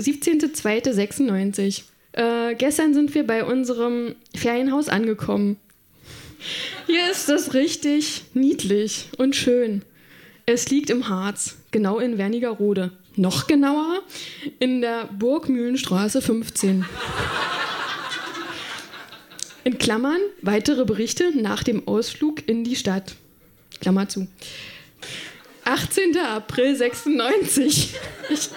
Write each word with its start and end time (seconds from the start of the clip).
17.02.96. 0.00 1.82
Äh, 2.12 2.54
gestern 2.56 2.94
sind 2.94 3.14
wir 3.14 3.26
bei 3.26 3.44
unserem 3.44 4.16
Ferienhaus 4.34 4.88
angekommen. 4.88 5.56
Hier 6.86 7.10
ist 7.10 7.28
es 7.28 7.54
richtig 7.54 8.22
niedlich 8.34 9.08
und 9.18 9.36
schön. 9.36 9.82
Es 10.46 10.70
liegt 10.70 10.90
im 10.90 11.08
Harz, 11.08 11.56
genau 11.70 11.98
in 11.98 12.18
Wernigerode. 12.18 12.92
Noch 13.16 13.46
genauer 13.46 14.00
in 14.58 14.80
der 14.80 15.06
Burgmühlenstraße 15.06 16.22
15. 16.22 16.84
In 19.62 19.78
Klammern 19.78 20.20
weitere 20.42 20.84
Berichte 20.84 21.30
nach 21.36 21.62
dem 21.62 21.86
Ausflug 21.86 22.48
in 22.48 22.64
die 22.64 22.76
Stadt. 22.76 23.14
Klammer 23.80 24.08
zu. 24.08 24.26
18. 25.64 26.16
April 26.16 26.74
96. 26.74 27.94
Ich, 28.30 28.48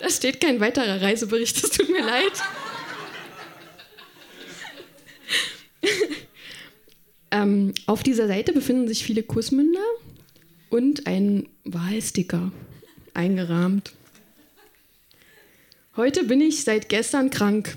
da 0.00 0.10
steht 0.10 0.40
kein 0.40 0.60
weiterer 0.60 1.00
Reisebericht, 1.00 1.62
es 1.62 1.70
tut 1.70 1.88
mir 1.88 2.04
leid. 2.04 2.32
ähm, 7.30 7.74
auf 7.86 8.02
dieser 8.02 8.26
Seite 8.26 8.52
befinden 8.52 8.88
sich 8.88 9.04
viele 9.04 9.22
Kussmünder 9.22 9.84
und 10.70 11.06
ein 11.06 11.48
Wahlsticker 11.64 12.52
eingerahmt. 13.14 13.92
Heute 15.96 16.24
bin 16.24 16.40
ich 16.40 16.62
seit 16.62 16.88
gestern 16.88 17.30
krank. 17.30 17.76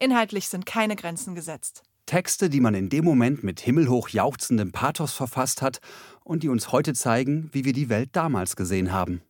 Inhaltlich 0.00 0.48
sind 0.48 0.66
keine 0.66 0.96
Grenzen 0.96 1.34
gesetzt. 1.34 1.82
Texte, 2.06 2.48
die 2.48 2.60
man 2.60 2.74
in 2.74 2.88
dem 2.88 3.04
Moment 3.04 3.44
mit 3.44 3.60
himmelhoch 3.60 4.08
jauchzendem 4.08 4.72
Pathos 4.72 5.12
verfasst 5.12 5.60
hat 5.60 5.80
und 6.24 6.42
die 6.42 6.48
uns 6.48 6.72
heute 6.72 6.94
zeigen, 6.94 7.50
wie 7.52 7.64
wir 7.64 7.72
die 7.72 7.88
Welt 7.88 8.10
damals 8.12 8.56
gesehen 8.56 8.92
haben. 8.92 9.22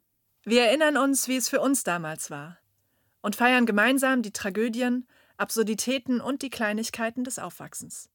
Wir 0.44 0.66
erinnern 0.66 0.96
uns, 0.96 1.26
wie 1.26 1.36
es 1.36 1.48
für 1.48 1.60
uns 1.60 1.82
damals 1.82 2.30
war 2.30 2.58
und 3.20 3.36
feiern 3.36 3.66
gemeinsam 3.66 4.22
die 4.22 4.32
Tragödien, 4.32 5.06
Absurditäten 5.36 6.20
und 6.20 6.42
die 6.42 6.50
Kleinigkeiten 6.50 7.24
des 7.24 7.38
Aufwachsens. 7.38 8.08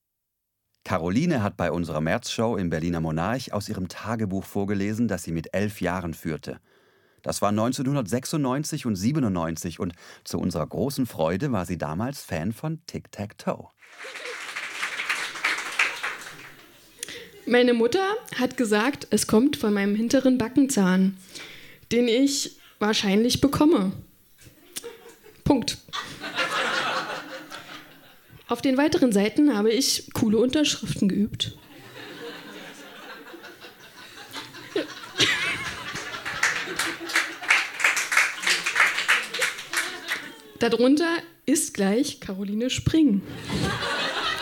Caroline 0.84 1.42
hat 1.42 1.56
bei 1.56 1.72
unserer 1.72 2.02
Märzshow 2.02 2.58
im 2.58 2.70
Berliner 2.70 3.00
Monarch 3.00 3.54
aus 3.54 3.70
ihrem 3.70 3.88
Tagebuch 3.88 4.44
vorgelesen, 4.44 5.08
das 5.08 5.24
sie 5.24 5.32
mit 5.32 5.54
elf 5.54 5.80
Jahren 5.80 6.14
führte. 6.14 6.60
Das 7.24 7.42
war 7.42 7.50
1996 7.50 8.86
und 8.86 8.96
97 8.96 9.80
und 9.80 9.94
zu 10.24 10.40
unserer 10.40 10.68
großen 10.68 11.06
Freude 11.06 11.52
war 11.52 11.66
sie 11.66 11.78
damals 11.78 12.22
Fan 12.22 12.52
von 12.52 12.82
Tic 12.86 13.12
Tac 13.12 13.38
Toe. 13.38 13.70
Meine 17.46 17.74
Mutter 17.74 18.06
hat 18.36 18.58
gesagt, 18.58 19.08
es 19.10 19.28
kommt 19.28 19.58
von 19.58 19.74
meinem 19.74 19.96
hinteren 19.96 20.38
Backenzahn, 20.38 21.18
den 21.92 22.08
ich 22.08 22.58
wahrscheinlich 22.80 23.42
bekomme. 23.42 23.92
Punkt. 25.44 25.78
Auf 28.48 28.62
den 28.62 28.78
weiteren 28.78 29.12
Seiten 29.12 29.56
habe 29.56 29.72
ich 29.72 30.10
coole 30.14 30.38
Unterschriften 30.38 31.10
geübt. 31.10 31.58
Darunter 40.64 41.18
ist 41.46 41.74
gleich 41.74 42.22
Caroline 42.22 42.70
Spring. 42.70 43.22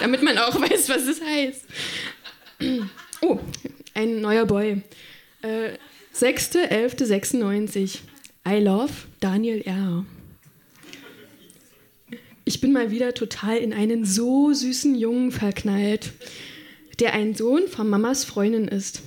Damit 0.02 0.22
man 0.22 0.38
auch 0.38 0.54
weiß, 0.62 0.88
was 0.90 1.08
es 1.08 1.20
heißt. 1.20 1.66
Oh, 3.24 3.40
ein 3.94 4.22
neuer 4.22 4.46
Boy. 4.46 4.82
Äh, 5.44 5.78
6.11.96. 6.16 8.00
I 8.48 8.60
love 8.60 8.92
Daniel 9.20 9.62
R. 9.62 10.06
Ich 12.46 12.62
bin 12.62 12.72
mal 12.72 12.92
wieder 12.92 13.16
total 13.16 13.58
in 13.58 13.74
einen 13.74 14.06
so 14.06 14.54
süßen 14.54 14.96
Jungen 14.96 15.32
verknallt, 15.32 16.14
der 17.00 17.14
ein 17.14 17.34
Sohn 17.36 17.68
von 17.68 17.90
Mamas 17.90 18.26
Freundin 18.26 18.68
ist. 18.68 19.02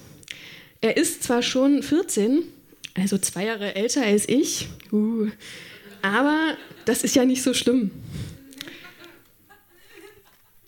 Er 0.81 0.97
ist 0.97 1.23
zwar 1.23 1.43
schon 1.43 1.83
14, 1.85 2.43
also 2.95 3.19
zwei 3.19 3.47
Jahre 3.47 3.75
älter 3.77 4.03
als 4.03 4.29
ich, 4.29 4.69
uh, 4.93 5.29
aber 6.03 6.57
das 6.85 7.03
ist 7.03 7.17
ja 7.17 7.25
nicht 7.25 7.43
so 7.43 7.55
schlimm. 7.55 7.91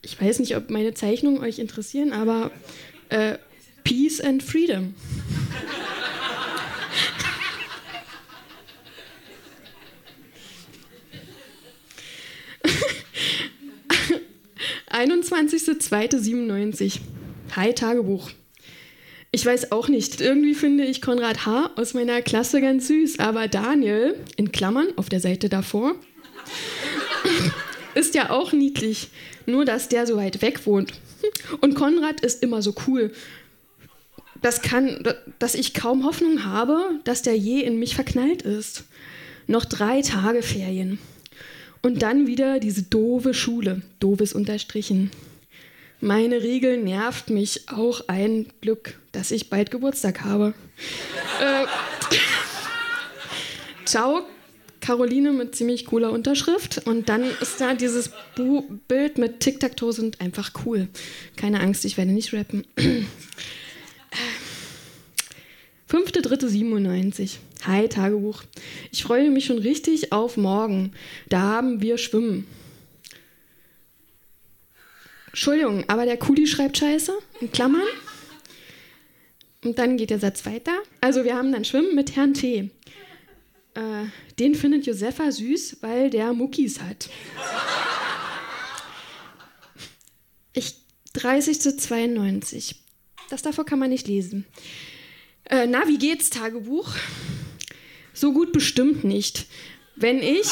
Ich 0.02 0.20
weiß 0.20 0.38
nicht, 0.38 0.56
ob 0.56 0.70
meine 0.70 0.94
Zeichnungen 0.94 1.42
euch 1.42 1.58
interessieren, 1.58 2.12
aber 2.12 2.50
äh, 3.08 3.38
Peace 3.84 4.20
and 4.20 4.42
Freedom. 4.42 4.94
(21.02.97) 14.88 17.00
Hi 17.54 17.74
Tagebuch. 17.74 18.30
Ich 19.36 19.44
weiß 19.44 19.70
auch 19.70 19.88
nicht. 19.88 20.22
Irgendwie 20.22 20.54
finde 20.54 20.86
ich 20.86 21.02
Konrad 21.02 21.44
H. 21.44 21.70
aus 21.76 21.92
meiner 21.92 22.22
Klasse 22.22 22.62
ganz 22.62 22.88
süß, 22.88 23.18
aber 23.18 23.48
Daniel, 23.48 24.14
in 24.36 24.50
Klammern 24.50 24.86
auf 24.96 25.10
der 25.10 25.20
Seite 25.20 25.50
davor, 25.50 25.94
ist 27.94 28.14
ja 28.14 28.30
auch 28.30 28.54
niedlich. 28.54 29.08
Nur, 29.44 29.66
dass 29.66 29.90
der 29.90 30.06
so 30.06 30.16
weit 30.16 30.40
weg 30.40 30.64
wohnt. 30.66 30.94
Und 31.60 31.74
Konrad 31.74 32.22
ist 32.22 32.42
immer 32.42 32.62
so 32.62 32.74
cool. 32.86 33.12
Das 34.40 34.62
kann, 34.62 35.06
dass 35.38 35.54
ich 35.54 35.74
kaum 35.74 36.06
Hoffnung 36.06 36.46
habe, 36.46 36.98
dass 37.04 37.20
der 37.20 37.36
je 37.36 37.60
in 37.60 37.78
mich 37.78 37.94
verknallt 37.94 38.40
ist. 38.40 38.84
Noch 39.46 39.66
drei 39.66 40.00
Tage 40.00 40.40
Ferien. 40.40 40.98
Und 41.82 42.00
dann 42.00 42.26
wieder 42.26 42.58
diese 42.58 42.84
doofe 42.84 43.34
Schule. 43.34 43.82
Doofes 44.00 44.32
unterstrichen. 44.32 45.10
Meine 46.00 46.42
Regel 46.42 46.76
nervt 46.76 47.30
mich 47.30 47.68
auch 47.68 48.02
ein 48.06 48.46
Glück, 48.60 48.98
dass 49.12 49.30
ich 49.30 49.48
bald 49.48 49.70
Geburtstag 49.70 50.24
habe. 50.24 50.52
äh, 51.40 51.64
ciao, 53.86 54.22
Caroline 54.80 55.32
mit 55.32 55.56
ziemlich 55.56 55.86
cooler 55.86 56.12
Unterschrift. 56.12 56.86
Und 56.86 57.08
dann 57.08 57.24
ist 57.40 57.60
da 57.60 57.74
dieses 57.74 58.12
Bu 58.36 58.62
Bild 58.88 59.18
mit 59.18 59.40
Tic-Tac-Toe 59.40 59.92
sind 59.92 60.20
einfach 60.20 60.52
cool. 60.64 60.88
Keine 61.36 61.60
Angst, 61.60 61.84
ich 61.84 61.96
werde 61.96 62.12
nicht 62.12 62.32
rappen. 62.32 62.64
5.3.97. 65.90 67.36
Hi, 67.64 67.88
Tagebuch. 67.88 68.42
Ich 68.92 69.02
freue 69.02 69.30
mich 69.30 69.46
schon 69.46 69.58
richtig 69.58 70.12
auf 70.12 70.36
morgen. 70.36 70.92
Da 71.28 71.40
haben 71.40 71.80
wir 71.80 71.96
Schwimmen. 71.96 72.46
Entschuldigung, 75.36 75.84
aber 75.88 76.06
der 76.06 76.16
Kuli 76.16 76.46
schreibt 76.46 76.78
Scheiße, 76.78 77.12
in 77.42 77.52
Klammern. 77.52 77.86
Und 79.62 79.78
dann 79.78 79.98
geht 79.98 80.08
der 80.08 80.18
Satz 80.18 80.46
weiter. 80.46 80.72
Also 81.02 81.24
wir 81.24 81.36
haben 81.36 81.52
dann 81.52 81.66
Schwimmen 81.66 81.94
mit 81.94 82.16
Herrn 82.16 82.32
T. 82.32 82.70
Äh, 83.74 83.80
den 84.38 84.54
findet 84.54 84.86
Josefa 84.86 85.30
süß, 85.30 85.82
weil 85.82 86.08
der 86.08 86.32
Muckis 86.32 86.80
hat. 86.80 87.10
Ich 90.54 90.76
30 91.12 91.60
zu 91.60 91.76
92. 91.76 92.76
Das 93.28 93.42
davor 93.42 93.66
kann 93.66 93.78
man 93.78 93.90
nicht 93.90 94.08
lesen. 94.08 94.46
Äh, 95.44 95.66
na, 95.66 95.86
wie 95.86 95.98
geht's, 95.98 96.30
Tagebuch? 96.30 96.88
So 98.14 98.32
gut 98.32 98.52
bestimmt 98.52 99.04
nicht. 99.04 99.44
Wenn 99.96 100.22
ich 100.22 100.48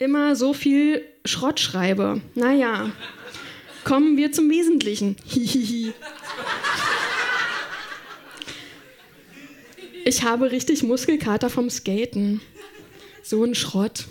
immer 0.00 0.34
so 0.34 0.52
viel 0.52 1.04
Schrott 1.24 1.60
schreibe. 1.60 2.20
Naja, 2.34 2.90
kommen 3.84 4.16
wir 4.16 4.32
zum 4.32 4.50
Wesentlichen. 4.50 5.14
Hihihi. 5.26 5.92
Ich 10.02 10.22
habe 10.22 10.50
richtig 10.50 10.82
Muskelkater 10.82 11.50
vom 11.50 11.68
Skaten. 11.68 12.40
So 13.22 13.44
ein 13.44 13.54
Schrott. 13.54 14.06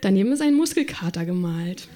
Daneben 0.00 0.32
ist 0.32 0.42
ein 0.42 0.54
Muskelkater 0.54 1.24
gemalt. 1.24 1.88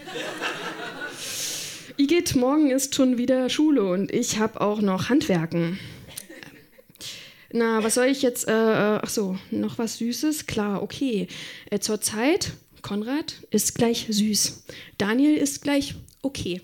Igitt, 1.96 2.36
morgen 2.36 2.70
ist 2.70 2.94
schon 2.94 3.18
wieder 3.18 3.50
Schule 3.50 3.82
und 3.82 4.12
ich 4.12 4.38
habe 4.38 4.60
auch 4.60 4.80
noch 4.80 5.08
Handwerken. 5.08 5.80
Na, 7.52 7.82
was 7.84 7.94
soll 7.94 8.06
ich 8.06 8.22
jetzt? 8.22 8.48
Äh, 8.48 8.52
äh, 8.52 9.00
ach 9.02 9.10
so, 9.10 9.38
noch 9.50 9.78
was 9.78 9.98
Süßes? 9.98 10.46
Klar, 10.46 10.82
okay. 10.82 11.28
Äh, 11.70 11.80
Zurzeit, 11.80 12.52
Konrad 12.84 13.46
ist 13.50 13.74
gleich 13.74 14.06
süß. 14.10 14.62
Daniel 14.98 15.38
ist 15.38 15.62
gleich 15.62 15.94
okay. 16.20 16.60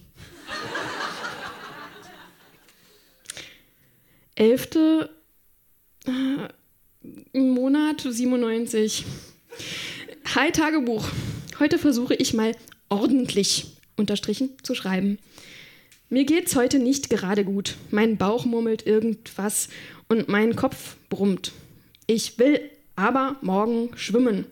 Elfte 4.34 5.08
äh, 6.06 7.38
Monat 7.38 8.02
97. 8.02 9.06
Hi 10.34 10.52
Tagebuch. 10.52 11.08
Heute 11.58 11.78
versuche 11.78 12.14
ich 12.14 12.34
mal 12.34 12.54
ordentlich 12.90 13.78
unterstrichen 13.96 14.50
zu 14.62 14.74
schreiben. 14.74 15.18
Mir 16.10 16.26
geht's 16.26 16.54
heute 16.54 16.80
nicht 16.80 17.08
gerade 17.08 17.46
gut. 17.46 17.76
Mein 17.90 18.18
Bauch 18.18 18.44
murmelt 18.44 18.86
irgendwas 18.86 19.70
und 20.08 20.28
mein 20.28 20.54
Kopf 20.54 20.96
brummt. 21.08 21.52
Ich 22.06 22.38
will 22.38 22.60
aber 23.00 23.36
morgen 23.40 23.90
schwimmen. 23.96 24.44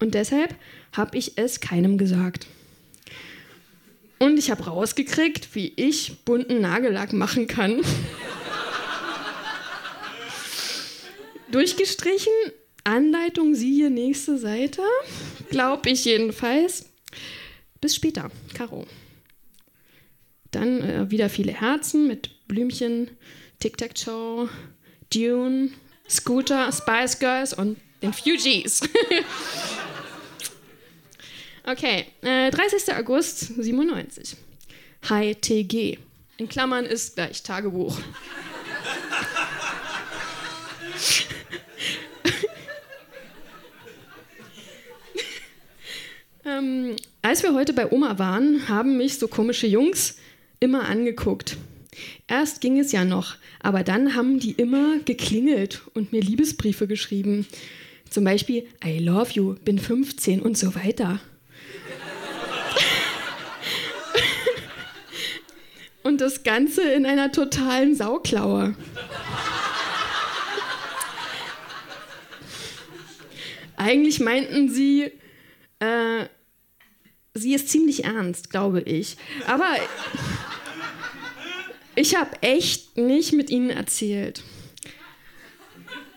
Und 0.00 0.14
deshalb 0.14 0.56
habe 0.92 1.16
ich 1.16 1.38
es 1.38 1.60
keinem 1.60 1.96
gesagt. 1.96 2.48
Und 4.18 4.36
ich 4.36 4.50
habe 4.50 4.64
rausgekriegt, 4.64 5.54
wie 5.54 5.72
ich 5.76 6.24
bunten 6.24 6.60
Nagellack 6.60 7.12
machen 7.12 7.46
kann. 7.46 7.80
Durchgestrichen, 11.52 12.32
Anleitung 12.82 13.54
siehe 13.54 13.90
nächste 13.90 14.38
Seite. 14.38 14.82
Glaub 15.50 15.86
ich 15.86 16.04
jedenfalls. 16.04 16.86
Bis 17.80 17.94
später, 17.94 18.30
Caro. 18.54 18.86
Dann 20.50 20.80
äh, 20.80 21.10
wieder 21.10 21.28
viele 21.28 21.52
Herzen 21.52 22.08
mit 22.08 22.48
Blümchen, 22.48 23.10
Tic-Tac-Toe, 23.60 24.48
Dune, 25.12 25.70
Scooter, 26.08 26.72
Spice 26.72 27.18
Girls 27.18 27.52
und 27.54 27.78
den 28.02 28.12
Fugees. 28.12 28.82
okay, 31.66 32.06
äh, 32.22 32.50
30. 32.50 32.94
August 32.94 33.62
97. 33.62 34.36
Hi 35.08 35.34
TG. 35.34 35.98
In 36.36 36.48
Klammern 36.48 36.84
ist 36.84 37.14
gleich 37.14 37.42
Tagebuch. 37.42 37.98
ähm, 46.44 46.96
als 47.22 47.42
wir 47.42 47.54
heute 47.54 47.72
bei 47.72 47.90
Oma 47.90 48.18
waren, 48.18 48.68
haben 48.68 48.98
mich 48.98 49.18
so 49.18 49.28
komische 49.28 49.66
Jungs 49.66 50.18
immer 50.60 50.86
angeguckt. 50.86 51.56
Erst 52.26 52.62
ging 52.62 52.78
es 52.78 52.92
ja 52.92 53.04
noch, 53.04 53.36
aber 53.60 53.82
dann 53.82 54.14
haben 54.14 54.40
die 54.40 54.52
immer 54.52 54.98
geklingelt 55.04 55.82
und 55.92 56.12
mir 56.12 56.22
Liebesbriefe 56.22 56.86
geschrieben. 56.86 57.46
Zum 58.08 58.24
Beispiel 58.24 58.66
I 58.82 58.98
love 58.98 59.32
you, 59.32 59.56
bin 59.62 59.78
15 59.78 60.40
und 60.40 60.56
so 60.56 60.74
weiter. 60.74 61.20
und 66.02 66.22
das 66.22 66.44
Ganze 66.44 66.80
in 66.92 67.04
einer 67.04 67.30
totalen 67.30 67.94
Sauklaue. 67.94 68.74
Eigentlich 73.76 74.20
meinten 74.20 74.70
sie, 74.70 75.12
äh, 75.80 76.24
sie 77.34 77.52
ist 77.52 77.68
ziemlich 77.68 78.04
ernst, 78.04 78.48
glaube 78.48 78.80
ich. 78.80 79.18
Aber 79.46 79.76
ich 81.96 82.16
habe 82.16 82.30
echt 82.42 82.96
nicht 82.96 83.32
mit 83.32 83.50
ihnen 83.50 83.70
erzählt. 83.70 84.42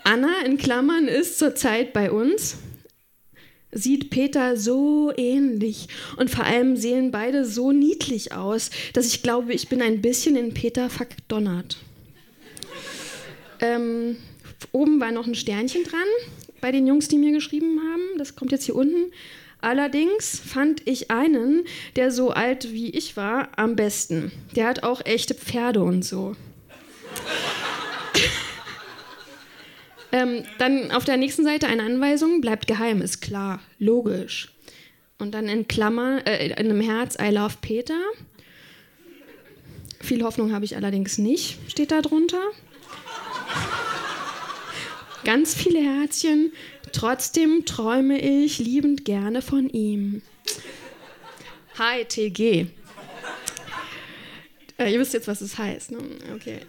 Anna 0.03 0.41
in 0.45 0.57
Klammern 0.57 1.07
ist 1.07 1.37
zurzeit 1.37 1.91
bei 1.93 2.11
uns. 2.11 2.57
Sieht 3.71 4.09
Peter 4.09 4.55
so 4.55 5.11
ähnlich 5.17 5.89
und 6.15 6.29
vor 6.29 6.45
allem 6.45 6.77
sehen 6.77 7.11
beide 7.11 7.45
so 7.45 7.73
niedlich 7.73 8.31
aus, 8.31 8.69
dass 8.93 9.07
ich 9.07 9.21
glaube, 9.21 9.53
ich 9.53 9.67
bin 9.67 9.81
ein 9.81 10.01
bisschen 10.01 10.37
in 10.37 10.53
Peter 10.53 10.89
verdonnert. 10.89 11.77
Ähm, 13.59 14.15
oben 14.71 15.01
war 15.01 15.11
noch 15.11 15.27
ein 15.27 15.35
Sternchen 15.35 15.83
dran 15.83 16.07
bei 16.61 16.71
den 16.71 16.87
Jungs, 16.87 17.09
die 17.09 17.17
mir 17.17 17.33
geschrieben 17.33 17.81
haben. 17.81 18.17
Das 18.17 18.35
kommt 18.35 18.51
jetzt 18.51 18.63
hier 18.63 18.75
unten. 18.75 19.11
Allerdings 19.61 20.39
fand 20.39 20.87
ich 20.87 21.09
einen, 21.09 21.65
der 21.95 22.11
so 22.11 22.29
alt 22.29 22.71
wie 22.71 22.91
ich 22.91 23.17
war, 23.17 23.49
am 23.55 23.75
besten. 23.75 24.31
Der 24.55 24.67
hat 24.67 24.83
auch 24.83 25.03
echte 25.05 25.33
Pferde 25.33 25.81
und 25.81 26.05
so. 26.05 26.35
ähm, 30.11 30.43
dann 30.59 30.91
auf 30.91 31.05
der 31.05 31.17
nächsten 31.17 31.43
Seite 31.43 31.67
eine 31.67 31.83
Anweisung, 31.83 32.39
bleibt 32.39 32.67
geheim, 32.67 33.01
ist 33.01 33.21
klar, 33.21 33.59
logisch. 33.79 34.53
Und 35.17 35.33
dann 35.33 35.47
in 35.47 35.67
Klammer, 35.67 36.25
äh, 36.27 36.47
in 36.47 36.53
einem 36.53 36.81
Herz, 36.81 37.17
I 37.19 37.31
love 37.31 37.55
Peter. 37.61 37.99
Viel 39.99 40.23
Hoffnung 40.23 40.53
habe 40.53 40.65
ich 40.65 40.75
allerdings 40.75 41.17
nicht, 41.17 41.57
steht 41.67 41.91
da 41.91 42.01
drunter. 42.01 42.41
Ganz 45.23 45.55
viele 45.55 45.79
Herzchen, 45.79 46.53
Trotzdem 46.91 47.65
träume 47.65 48.19
ich 48.19 48.59
liebend 48.59 49.05
gerne 49.05 49.41
von 49.41 49.69
ihm. 49.69 50.21
Hi, 51.77 52.05
TG. 52.05 52.67
Äh, 54.77 54.91
ihr 54.91 54.99
wisst 54.99 55.13
jetzt, 55.13 55.27
was 55.27 55.41
es 55.41 55.57
heißt. 55.57 55.91
Ne? 55.91 55.99
Okay. 56.35 56.59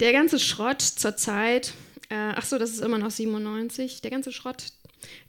Der 0.00 0.12
ganze 0.12 0.38
Schrott 0.38 0.82
zur 0.82 1.16
Zeit, 1.16 1.74
äh, 2.08 2.32
ach 2.34 2.44
so, 2.44 2.58
das 2.58 2.70
ist 2.70 2.80
immer 2.80 2.98
noch 2.98 3.10
97, 3.10 4.00
der 4.00 4.10
ganze 4.10 4.32
Schrott, 4.32 4.64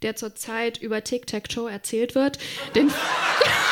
der 0.01 0.16
zur 0.16 0.36
Zeit 0.36 0.81
über 0.81 1.04
Tic-Tac-Toe 1.04 1.69
erzählt 1.69 2.16
wird, 2.16 2.39
den. 2.75 2.92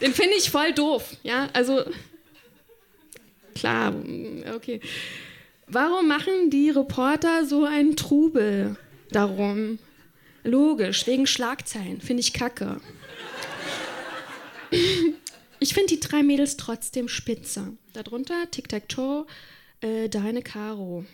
Den 0.00 0.12
finde 0.12 0.36
ich 0.36 0.50
voll 0.50 0.72
doof. 0.72 1.16
Ja, 1.22 1.48
also 1.52 1.82
klar, 3.54 3.94
okay. 4.54 4.80
Warum 5.66 6.06
machen 6.06 6.50
die 6.50 6.70
Reporter 6.70 7.44
so 7.44 7.64
einen 7.64 7.96
Trubel 7.96 8.76
darum? 9.10 9.78
Logisch, 10.44 11.06
wegen 11.06 11.26
Schlagzeilen. 11.26 12.00
Finde 12.00 12.20
ich 12.20 12.32
kacke. 12.32 12.80
Ich 15.58 15.74
finde 15.74 15.94
die 15.94 16.00
drei 16.00 16.22
Mädels 16.22 16.56
trotzdem 16.56 17.08
spitze. 17.08 17.72
Darunter 17.92 18.50
Tic-Tac-Toe, 18.50 19.26
äh, 19.80 20.08
deine 20.08 20.42
Caro. 20.42 21.04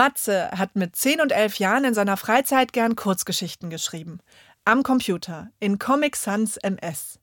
Matze 0.00 0.50
hat 0.52 0.76
mit 0.76 0.96
10 0.96 1.20
und 1.20 1.30
11 1.30 1.58
Jahren 1.58 1.84
in 1.84 1.92
seiner 1.92 2.16
Freizeit 2.16 2.72
gern 2.72 2.96
Kurzgeschichten 2.96 3.68
geschrieben. 3.68 4.20
Am 4.64 4.82
Computer, 4.82 5.50
in 5.60 5.78
Comic 5.78 6.16
Sans 6.16 6.56
MS. 6.56 7.18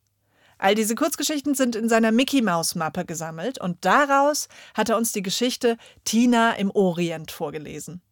All 0.59 0.75
diese 0.75 0.93
Kurzgeschichten 0.93 1.55
sind 1.55 1.75
in 1.75 1.89
seiner 1.89 2.11
Mickey 2.11 2.43
Mouse 2.43 2.75
Mappe 2.75 3.03
gesammelt 3.03 3.59
und 3.59 3.83
daraus 3.83 4.47
hat 4.75 4.89
er 4.89 4.97
uns 4.97 5.11
die 5.11 5.23
Geschichte 5.23 5.77
Tina 6.03 6.51
im 6.51 6.69
Orient 6.69 7.31
vorgelesen. 7.31 8.03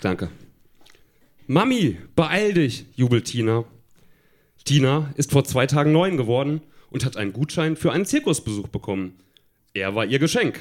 Danke. 0.00 0.30
Mami, 1.46 1.98
beeil 2.16 2.54
dich, 2.54 2.86
jubelt 2.94 3.26
Tina. 3.26 3.64
Tina 4.64 5.12
ist 5.16 5.32
vor 5.32 5.44
zwei 5.44 5.66
Tagen 5.66 5.92
neun 5.92 6.16
geworden 6.16 6.62
und 6.88 7.04
hat 7.04 7.18
einen 7.18 7.34
Gutschein 7.34 7.76
für 7.76 7.92
einen 7.92 8.06
Zirkusbesuch 8.06 8.68
bekommen. 8.68 9.18
Er 9.74 9.94
war 9.94 10.04
ihr 10.04 10.18
Geschenk. 10.18 10.60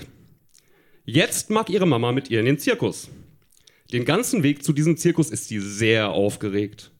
Jetzt 1.03 1.50
mag 1.50 1.70
ihre 1.70 1.86
Mama 1.86 2.12
mit 2.12 2.30
ihr 2.30 2.39
in 2.39 2.46
den 2.46 2.60
Zirkus. 2.60 3.10
Den 3.91 4.06
ganzen 4.06 4.44
Weg 4.44 4.63
zu 4.63 4.72
diesem 4.72 4.96
Zirkus 4.96 5.30
ist 5.30 5.50
sie 5.50 5.60
sehr 5.60 6.12
aufgeregt. 6.12 6.91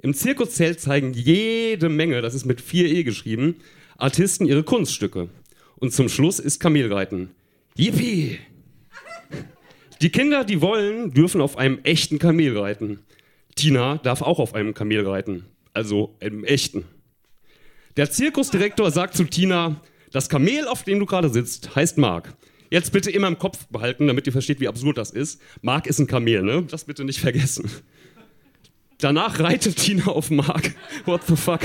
Im 0.00 0.14
Zirkuszelt 0.14 0.80
zeigen 0.80 1.12
jede 1.12 1.88
Menge, 1.88 2.22
das 2.22 2.34
ist 2.34 2.44
mit 2.44 2.60
4e 2.60 3.04
geschrieben, 3.04 3.56
Artisten 3.96 4.46
ihre 4.46 4.64
Kunststücke. 4.64 5.28
Und 5.76 5.92
zum 5.92 6.08
Schluss 6.08 6.40
ist 6.40 6.58
Kamelreiten. 6.58 7.30
Yippie! 7.76 8.38
Die 10.02 10.10
Kinder, 10.10 10.44
die 10.44 10.60
wollen, 10.60 11.12
dürfen 11.12 11.40
auf 11.40 11.56
einem 11.56 11.78
echten 11.84 12.18
Kamel 12.18 12.58
reiten. 12.58 12.98
Tina 13.54 13.98
darf 13.98 14.22
auch 14.22 14.40
auf 14.40 14.54
einem 14.54 14.74
Kamel 14.74 15.06
reiten. 15.06 15.44
Also 15.72 16.16
einem 16.20 16.44
echten. 16.44 16.84
Der 17.96 18.10
Zirkusdirektor 18.10 18.90
sagt 18.90 19.14
zu 19.14 19.24
Tina, 19.24 19.80
das 20.14 20.28
Kamel, 20.28 20.68
auf 20.68 20.84
dem 20.84 21.00
du 21.00 21.06
gerade 21.06 21.28
sitzt, 21.28 21.74
heißt 21.74 21.98
Mark. 21.98 22.34
Jetzt 22.70 22.92
bitte 22.92 23.10
immer 23.10 23.26
im 23.26 23.36
Kopf 23.36 23.66
behalten, 23.66 24.06
damit 24.06 24.28
ihr 24.28 24.32
versteht, 24.32 24.60
wie 24.60 24.68
absurd 24.68 24.96
das 24.96 25.10
ist. 25.10 25.42
Mark 25.60 25.88
ist 25.88 25.98
ein 25.98 26.06
Kamel, 26.06 26.44
ne? 26.44 26.62
Das 26.70 26.84
bitte 26.84 27.04
nicht 27.04 27.18
vergessen. 27.18 27.68
Danach 28.98 29.40
reitet 29.40 29.74
Tina 29.74 30.06
auf 30.06 30.30
Mark. 30.30 30.72
What 31.04 31.22
the 31.26 31.34
fuck? 31.34 31.62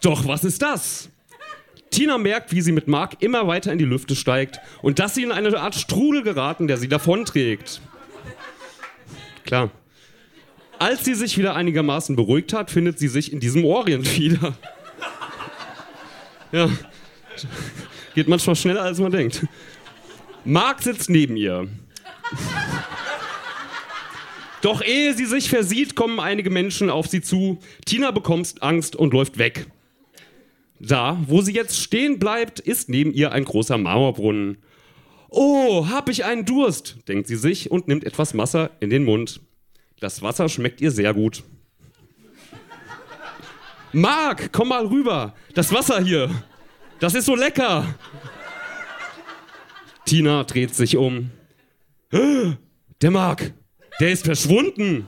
Doch, 0.00 0.26
was 0.26 0.44
ist 0.44 0.62
das? 0.62 1.10
Tina 1.90 2.16
merkt, 2.16 2.52
wie 2.52 2.62
sie 2.62 2.72
mit 2.72 2.88
Mark 2.88 3.22
immer 3.22 3.46
weiter 3.46 3.70
in 3.70 3.76
die 3.76 3.84
Lüfte 3.84 4.16
steigt 4.16 4.58
und 4.80 4.98
dass 4.98 5.14
sie 5.14 5.22
in 5.22 5.30
eine 5.30 5.60
Art 5.60 5.74
Strudel 5.74 6.22
geraten, 6.22 6.68
der 6.68 6.78
sie 6.78 6.88
davonträgt. 6.88 7.82
Klar. 9.44 9.70
Als 10.78 11.04
sie 11.04 11.14
sich 11.14 11.36
wieder 11.36 11.54
einigermaßen 11.54 12.16
beruhigt 12.16 12.54
hat, 12.54 12.70
findet 12.70 12.98
sie 12.98 13.08
sich 13.08 13.30
in 13.30 13.40
diesem 13.40 13.66
Orient 13.66 14.18
wieder. 14.18 14.56
Ja. 16.50 16.70
Geht 18.14 18.28
manchmal 18.28 18.56
schneller, 18.56 18.82
als 18.82 18.98
man 18.98 19.12
denkt. 19.12 19.46
Mark 20.44 20.82
sitzt 20.82 21.10
neben 21.10 21.36
ihr. 21.36 21.68
Doch 24.62 24.82
ehe 24.82 25.14
sie 25.14 25.26
sich 25.26 25.48
versieht, 25.48 25.94
kommen 25.94 26.18
einige 26.18 26.50
Menschen 26.50 26.90
auf 26.90 27.06
sie 27.08 27.20
zu. 27.20 27.58
Tina 27.84 28.10
bekommt 28.10 28.62
Angst 28.62 28.96
und 28.96 29.12
läuft 29.12 29.38
weg. 29.38 29.66
Da, 30.78 31.18
wo 31.26 31.40
sie 31.42 31.52
jetzt 31.52 31.80
stehen 31.80 32.18
bleibt, 32.18 32.60
ist 32.60 32.88
neben 32.88 33.12
ihr 33.12 33.32
ein 33.32 33.44
großer 33.44 33.78
Marmorbrunnen. 33.78 34.58
Oh, 35.28 35.88
hab 35.88 36.08
ich 36.08 36.24
einen 36.24 36.44
Durst, 36.44 36.96
denkt 37.08 37.28
sie 37.28 37.36
sich 37.36 37.70
und 37.70 37.88
nimmt 37.88 38.04
etwas 38.04 38.36
Wasser 38.36 38.70
in 38.80 38.90
den 38.90 39.04
Mund. 39.04 39.40
Das 40.00 40.22
Wasser 40.22 40.48
schmeckt 40.48 40.80
ihr 40.80 40.90
sehr 40.90 41.14
gut. 41.14 41.42
Mark, 43.92 44.52
komm 44.52 44.68
mal 44.68 44.86
rüber. 44.86 45.34
Das 45.54 45.72
Wasser 45.72 46.02
hier. 46.02 46.30
Das 46.98 47.14
ist 47.14 47.26
so 47.26 47.34
lecker. 47.34 47.94
Tina 50.06 50.44
dreht 50.44 50.74
sich 50.74 50.96
um. 50.96 51.30
Der 52.10 53.10
Mark, 53.10 53.52
der 54.00 54.10
ist 54.10 54.24
verschwunden. 54.24 55.06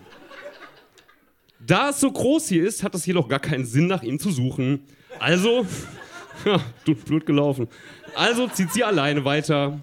Da 1.61 1.91
es 1.91 2.01
so 2.01 2.11
groß 2.11 2.49
hier 2.49 2.67
ist, 2.67 2.83
hat 2.83 2.95
es 2.95 3.07
jedoch 3.07 3.29
gar 3.29 3.41
keinen 3.41 3.65
Sinn, 3.65 3.87
nach 3.87 4.03
ihm 4.03 4.19
zu 4.19 4.31
suchen. 4.31 4.85
Also, 5.19 5.67
ja, 6.45 6.61
blöd 6.85 7.27
gelaufen. 7.27 7.69
Also 8.15 8.49
zieht 8.49 8.73
sie 8.73 8.85
alleine 8.85 9.25
weiter. 9.25 9.81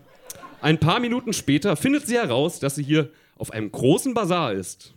Ein 0.62 0.80
paar 0.80 1.00
Minuten 1.00 1.34
später 1.34 1.76
findet 1.76 2.08
sie 2.08 2.16
heraus, 2.16 2.60
dass 2.60 2.76
sie 2.76 2.84
hier 2.84 3.12
auf 3.38 3.52
einem 3.52 3.72
großen 3.72 4.14
Bazar 4.14 4.54
ist. 4.54 4.94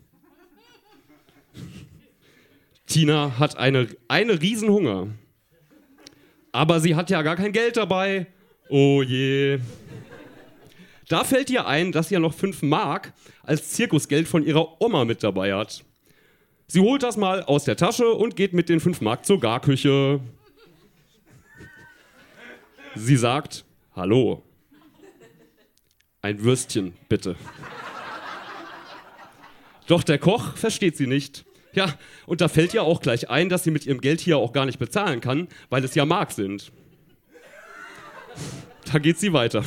Tina 2.86 3.38
hat 3.38 3.56
eine, 3.58 3.88
eine 4.08 4.40
Riesenhunger. 4.40 5.08
Aber 6.52 6.80
sie 6.80 6.94
hat 6.94 7.10
ja 7.10 7.22
gar 7.22 7.36
kein 7.36 7.52
Geld 7.52 7.76
dabei. 7.76 8.26
Oh 8.68 9.02
je. 9.02 9.58
Da 11.08 11.24
fällt 11.24 11.50
ihr 11.50 11.66
ein, 11.66 11.92
dass 11.92 12.08
sie 12.08 12.14
ja 12.14 12.20
noch 12.20 12.34
5 12.34 12.62
Mark 12.62 13.12
als 13.42 13.70
Zirkusgeld 13.70 14.28
von 14.28 14.44
ihrer 14.44 14.80
Oma 14.80 15.04
mit 15.04 15.22
dabei 15.22 15.54
hat. 15.54 15.84
Sie 16.66 16.80
holt 16.80 17.02
das 17.02 17.16
mal 17.16 17.42
aus 17.42 17.64
der 17.64 17.76
Tasche 17.76 18.12
und 18.12 18.36
geht 18.36 18.52
mit 18.52 18.68
den 18.68 18.80
5 18.80 19.00
Mark 19.00 19.24
zur 19.24 19.40
Garküche. 19.40 20.20
Sie 22.94 23.16
sagt, 23.16 23.64
hallo. 23.96 24.42
Ein 26.20 26.42
Würstchen, 26.42 26.92
bitte. 27.08 27.36
Doch 29.86 30.02
der 30.02 30.18
Koch 30.18 30.56
versteht 30.56 30.96
sie 30.98 31.06
nicht. 31.06 31.46
Ja, 31.78 31.94
und 32.26 32.40
da 32.40 32.48
fällt 32.48 32.74
ihr 32.74 32.82
auch 32.82 33.00
gleich 33.00 33.30
ein, 33.30 33.48
dass 33.48 33.62
sie 33.62 33.70
mit 33.70 33.86
ihrem 33.86 34.00
Geld 34.00 34.20
hier 34.20 34.36
auch 34.36 34.52
gar 34.52 34.66
nicht 34.66 34.80
bezahlen 34.80 35.20
kann, 35.20 35.46
weil 35.70 35.84
es 35.84 35.94
ja 35.94 36.04
Mark 36.04 36.32
sind. 36.32 36.72
Da 38.92 38.98
geht 38.98 39.20
sie 39.20 39.32
weiter. 39.32 39.64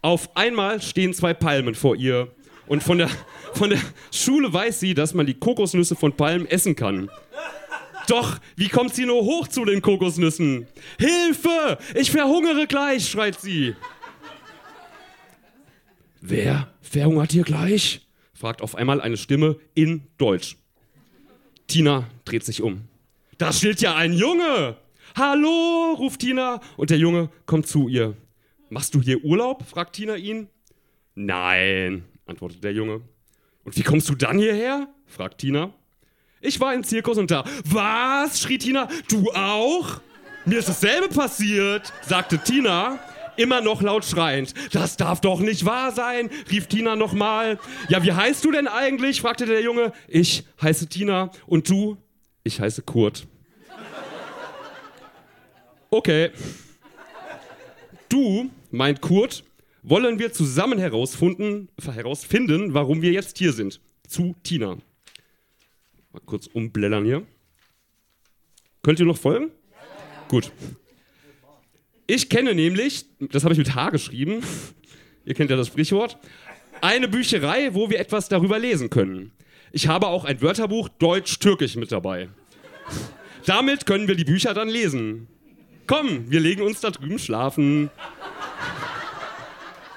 Auf 0.00 0.36
einmal 0.36 0.80
stehen 0.80 1.14
zwei 1.14 1.34
Palmen 1.34 1.74
vor 1.74 1.96
ihr. 1.96 2.30
Und 2.68 2.84
von 2.84 2.98
der, 2.98 3.10
von 3.54 3.70
der 3.70 3.80
Schule 4.12 4.52
weiß 4.52 4.78
sie, 4.78 4.94
dass 4.94 5.14
man 5.14 5.26
die 5.26 5.34
Kokosnüsse 5.34 5.96
von 5.96 6.16
Palmen 6.16 6.46
essen 6.46 6.76
kann. 6.76 7.10
Doch, 8.06 8.38
wie 8.54 8.68
kommt 8.68 8.94
sie 8.94 9.04
nur 9.04 9.24
hoch 9.24 9.48
zu 9.48 9.64
den 9.64 9.82
Kokosnüssen? 9.82 10.68
Hilfe! 11.00 11.76
Ich 11.96 12.12
verhungere 12.12 12.68
gleich, 12.68 13.08
schreit 13.08 13.40
sie. 13.40 13.74
Wer 16.20 16.72
verhungert 16.82 17.32
hier 17.32 17.42
gleich? 17.42 18.07
Fragt 18.38 18.62
auf 18.62 18.76
einmal 18.76 19.00
eine 19.00 19.16
Stimme 19.16 19.56
in 19.74 20.02
Deutsch. 20.16 20.56
Tina 21.66 22.08
dreht 22.24 22.44
sich 22.44 22.62
um. 22.62 22.84
Da 23.36 23.52
steht 23.52 23.80
ja 23.80 23.96
ein 23.96 24.12
Junge! 24.12 24.76
Hallo, 25.16 25.94
ruft 25.98 26.20
Tina 26.20 26.60
und 26.76 26.90
der 26.90 26.98
Junge 26.98 27.30
kommt 27.46 27.66
zu 27.66 27.88
ihr. 27.88 28.14
Machst 28.70 28.94
du 28.94 29.02
hier 29.02 29.24
Urlaub? 29.24 29.64
fragt 29.66 29.96
Tina 29.96 30.16
ihn. 30.16 30.48
Nein, 31.14 32.04
antwortet 32.26 32.62
der 32.62 32.72
Junge. 32.72 33.00
Und 33.64 33.76
wie 33.76 33.82
kommst 33.82 34.08
du 34.08 34.14
dann 34.14 34.38
hierher? 34.38 34.88
fragt 35.06 35.38
Tina. 35.38 35.72
Ich 36.40 36.60
war 36.60 36.72
im 36.74 36.84
Zirkus 36.84 37.18
und 37.18 37.30
da. 37.30 37.44
Was? 37.64 38.40
schrie 38.40 38.58
Tina. 38.58 38.88
Du 39.08 39.30
auch? 39.32 40.00
Mir 40.44 40.60
ist 40.60 40.68
dasselbe 40.68 41.08
passiert, 41.08 41.92
sagte 42.02 42.38
Tina, 42.38 43.00
immer 43.38 43.60
noch 43.60 43.80
laut 43.82 44.04
schreiend. 44.04 44.54
Das 44.72 44.96
darf 44.96 45.20
doch 45.20 45.40
nicht 45.40 45.64
wahr 45.64 45.92
sein, 45.92 46.30
rief 46.50 46.66
Tina 46.66 46.96
nochmal. 46.96 47.58
Ja, 47.88 48.02
wie 48.02 48.12
heißt 48.12 48.44
du 48.44 48.52
denn 48.52 48.68
eigentlich? 48.68 49.20
fragte 49.20 49.46
der 49.46 49.62
Junge. 49.62 49.92
Ich 50.06 50.44
heiße 50.60 50.88
Tina. 50.88 51.30
Und 51.46 51.68
du? 51.70 51.96
Ich 52.44 52.60
heiße 52.60 52.82
Kurt. 52.82 53.26
Okay. 55.90 56.30
Du, 58.08 58.50
meint 58.70 59.00
Kurt, 59.00 59.44
wollen 59.82 60.18
wir 60.18 60.32
zusammen 60.32 60.78
herausfinden, 60.78 61.68
herausfinden, 61.82 62.74
warum 62.74 63.02
wir 63.02 63.12
jetzt 63.12 63.38
hier 63.38 63.52
sind. 63.52 63.80
Zu 64.06 64.34
Tina. 64.42 64.76
Mal 66.12 66.20
kurz 66.24 66.46
umblättern 66.46 67.04
hier. 67.04 67.26
Könnt 68.82 69.00
ihr 69.00 69.06
noch 69.06 69.18
folgen? 69.18 69.50
Ja. 69.70 70.26
Gut. 70.28 70.52
Ich 72.10 72.30
kenne 72.30 72.54
nämlich, 72.54 73.04
das 73.20 73.44
habe 73.44 73.52
ich 73.52 73.58
mit 73.58 73.74
H 73.74 73.90
geschrieben, 73.90 74.40
ihr 75.26 75.34
kennt 75.34 75.50
ja 75.50 75.58
das 75.58 75.66
Sprichwort, 75.66 76.16
eine 76.80 77.06
Bücherei, 77.06 77.74
wo 77.74 77.90
wir 77.90 78.00
etwas 78.00 78.30
darüber 78.30 78.58
lesen 78.58 78.88
können. 78.88 79.30
Ich 79.72 79.88
habe 79.88 80.06
auch 80.06 80.24
ein 80.24 80.40
Wörterbuch 80.40 80.88
Deutsch-Türkisch 80.88 81.76
mit 81.76 81.92
dabei. 81.92 82.30
Damit 83.44 83.84
können 83.84 84.08
wir 84.08 84.14
die 84.14 84.24
Bücher 84.24 84.54
dann 84.54 84.70
lesen. 84.70 85.26
Komm, 85.86 86.30
wir 86.30 86.40
legen 86.40 86.62
uns 86.62 86.80
da 86.80 86.90
drüben 86.90 87.18
schlafen. 87.18 87.90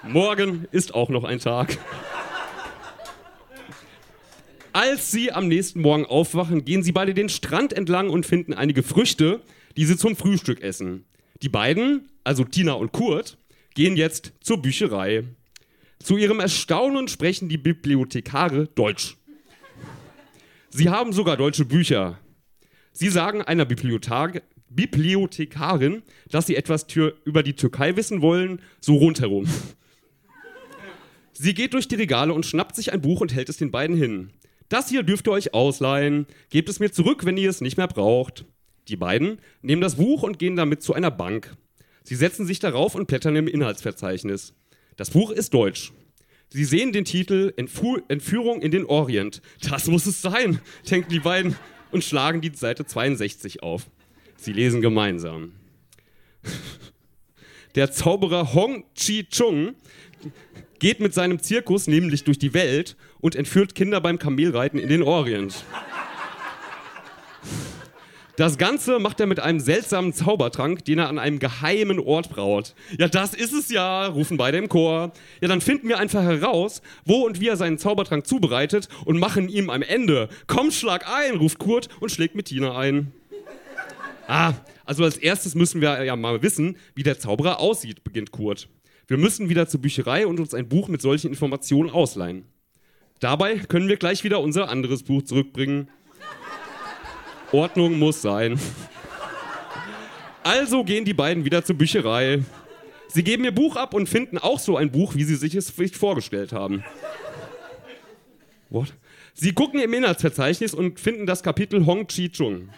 Morgen 0.04 0.68
ist 0.74 0.94
auch 0.94 1.08
noch 1.08 1.24
ein 1.24 1.40
Tag. 1.40 1.78
Als 4.74 5.12
sie 5.12 5.32
am 5.32 5.48
nächsten 5.48 5.80
Morgen 5.80 6.06
aufwachen, 6.06 6.66
gehen 6.66 6.84
sie 6.84 6.92
beide 6.92 7.14
den 7.14 7.30
Strand 7.30 7.72
entlang 7.72 8.10
und 8.10 8.26
finden 8.26 8.54
einige 8.54 8.84
Früchte, 8.84 9.40
die 9.78 9.86
sie 9.86 9.96
zum 9.96 10.18
Frühstück 10.18 10.62
essen. 10.62 11.06
Die 11.42 11.50
beiden, 11.50 12.10
also 12.24 12.44
Tina 12.44 12.74
und 12.74 12.92
Kurt, 12.92 13.38
gehen 13.74 13.98
jetzt 13.98 14.34
zur 14.42 14.62
Bücherei. 14.62 15.24
Zu 16.00 16.18
ihrem 16.18 16.40
Erstaunen 16.40 17.08
sprechen 17.08 17.50
die 17.50 17.58
Bibliothekare 17.58 18.68
Deutsch. 18.68 19.18
Sie 20.70 20.90
haben 20.90 21.14
sogar 21.14 21.38
deutsche 21.38 21.66
Bücher. 21.66 22.20
Sie 22.92 23.10
sagen 23.10 23.42
einer 23.42 23.66
Bibliothek 23.66 24.44
Bibliothekarin, 24.70 26.02
dass 26.30 26.48
sie 26.48 26.56
etwas 26.56 26.86
über 27.26 27.44
die 27.44 27.56
Türkei 27.56 27.98
wissen 27.98 28.22
wollen, 28.22 28.62
so 28.80 28.96
rundherum. 28.96 29.46
Sie 31.34 31.54
geht 31.54 31.74
durch 31.74 31.88
die 31.88 31.96
Regale 31.96 32.34
und 32.34 32.46
schnappt 32.46 32.76
sich 32.76 32.94
ein 32.94 33.02
Buch 33.02 33.20
und 33.20 33.34
hält 33.34 33.50
es 33.50 33.58
den 33.58 33.72
beiden 33.72 33.98
hin. 33.98 34.32
Das 34.70 34.88
hier 34.88 35.04
dürft 35.04 35.28
ihr 35.28 35.32
euch 35.32 35.54
ausleihen. 35.54 36.26
Gebt 36.50 36.70
es 36.70 36.80
mir 36.80 36.92
zurück, 36.92 37.26
wenn 37.26 37.36
ihr 37.36 37.50
es 37.50 37.60
nicht 37.60 37.76
mehr 37.76 37.88
braucht. 37.88 38.46
Die 38.88 38.96
beiden 38.98 39.40
nehmen 39.62 39.82
das 39.82 39.96
Buch 39.96 40.24
und 40.24 40.40
gehen 40.40 40.56
damit 40.56 40.82
zu 40.82 40.94
einer 40.94 41.12
Bank. 41.12 41.56
Sie 42.04 42.16
setzen 42.16 42.46
sich 42.46 42.60
darauf 42.60 42.96
und 42.96 43.08
blättern 43.08 43.36
im 43.36 43.48
Inhaltsverzeichnis. 43.48 44.54
Das 44.98 45.12
Buch 45.12 45.32
ist 45.32 45.54
deutsch. 45.54 45.92
Sie 46.50 46.66
sehen 46.66 46.92
den 46.92 47.06
Titel 47.06 47.54
Entfu 47.56 48.00
Entführung 48.10 48.62
in 48.62 48.72
den 48.72 48.86
Orient. 48.86 49.42
Das 49.70 49.88
muss 49.88 50.06
es 50.06 50.22
sein, 50.22 50.60
denken 50.90 51.10
die 51.10 51.20
beiden 51.20 51.56
und 51.92 52.04
schlagen 52.04 52.42
die 52.42 52.52
Seite 52.54 52.86
62 52.86 53.64
auf. 53.64 53.90
Sie 54.36 54.54
lesen 54.54 54.82
gemeinsam. 54.82 55.54
Der 57.76 57.92
Zauberer 57.92 58.54
Hong 58.54 58.84
Chi 58.96 59.26
Chung 59.30 59.76
geht 60.80 61.00
mit 61.00 61.14
seinem 61.14 61.40
Zirkus 61.40 61.88
nämlich 61.88 62.26
durch 62.26 62.40
die 62.40 62.54
Welt 62.54 62.98
und 63.22 63.36
entführt 63.36 63.76
Kinder 63.76 64.02
beim 64.02 64.20
Kamelreiten 64.20 64.80
in 64.80 64.90
den 64.90 65.04
Orient. 65.04 65.64
Das 68.38 68.58
Ganze 68.58 69.00
macht 69.00 69.20
er 69.20 69.28
mit 69.28 69.40
einem 69.40 69.60
seltsamen 69.60 70.14
Zaubertrank, 70.14 70.86
den 70.86 71.00
er 71.00 71.10
an 71.10 71.20
einem 71.20 71.40
geheimen 71.40 72.00
Ort 72.00 72.30
braut. 72.30 72.76
Ja, 72.98 73.08
das 73.08 73.34
ist 73.34 73.54
es 73.54 73.70
ja, 73.70 74.08
rufen 74.08 74.38
beide 74.38 74.58
im 74.58 74.70
Chor. 74.70 75.12
Ja, 75.42 75.48
dann 75.48 75.62
finden 75.62 75.90
wir 75.90 76.00
einfach 76.00 76.24
heraus, 76.24 76.82
wo 77.06 77.26
und 77.26 77.42
wie 77.42 77.50
er 77.50 77.58
seinen 77.58 77.78
Zaubertrank 77.78 78.26
zubereitet 78.26 78.88
und 79.06 79.20
machen 79.20 79.50
ihm 79.50 79.70
am 79.70 79.82
Ende. 79.82 80.30
Komm, 80.48 80.72
schlag 80.72 81.06
ein, 81.08 81.36
ruft 81.36 81.60
Kurt 81.60 81.90
und 82.00 82.10
schlägt 82.10 82.36
mit 82.36 82.46
Tina 82.46 82.78
ein. 82.78 83.12
Ah, 84.28 84.54
also 84.86 85.04
als 85.04 85.18
erstes 85.18 85.56
müssen 85.56 85.82
wir 85.82 86.04
ja 86.04 86.16
mal 86.16 86.42
wissen, 86.42 86.78
wie 86.96 87.04
der 87.04 87.20
Zauberer 87.20 87.60
aussieht, 87.60 88.04
beginnt 88.04 88.32
Kurt. 88.32 88.70
Wir 89.08 89.18
müssen 89.18 89.50
wieder 89.50 89.68
zur 89.68 89.82
Bücherei 89.82 90.26
und 90.26 90.40
uns 90.40 90.54
ein 90.54 90.70
Buch 90.70 90.88
mit 90.88 91.02
solchen 91.02 91.28
Informationen 91.28 91.90
ausleihen. 91.90 92.46
Dabei 93.20 93.58
können 93.58 93.90
wir 93.90 93.98
gleich 93.98 94.24
wieder 94.24 94.40
unser 94.40 94.70
anderes 94.70 95.04
Buch 95.04 95.22
zurückbringen. 95.22 95.90
Ordnung 97.52 98.00
muss 98.00 98.22
sein. 98.22 98.60
Also 100.44 100.84
gehen 100.84 101.06
die 101.06 101.14
beiden 101.14 101.46
wieder 101.46 101.64
zur 101.64 101.78
Bücherei. 101.78 102.44
Sie 103.08 103.24
geben 103.24 103.44
ihr 103.44 103.54
Buch 103.54 103.76
ab 103.76 103.94
und 103.94 104.08
finden 104.08 104.38
auch 104.38 104.60
so 104.60 104.78
ein 104.78 104.92
Buch, 104.92 105.16
wie 105.16 105.24
sie 105.24 105.36
sich 105.36 105.56
es 105.56 105.70
vorgestellt 105.70 106.54
haben. 106.54 106.84
What? 108.70 108.94
Sie 109.34 109.54
gucken 109.54 109.82
im 109.82 109.94
Inhaltsverzeichnis 109.94 110.74
und 110.74 111.00
finden 111.00 111.26
das 111.26 111.44
Kapitel 111.44 111.86
Hong 111.86 112.08
Chi 112.08 112.32
Chung. 112.32 112.70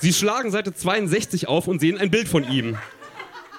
Sie 0.00 0.12
schlagen 0.12 0.52
Seite 0.52 0.72
62 0.72 1.48
auf 1.48 1.66
und 1.66 1.80
sehen 1.80 1.98
ein 1.98 2.10
Bild 2.10 2.28
von 2.28 2.48
ihm. 2.48 2.78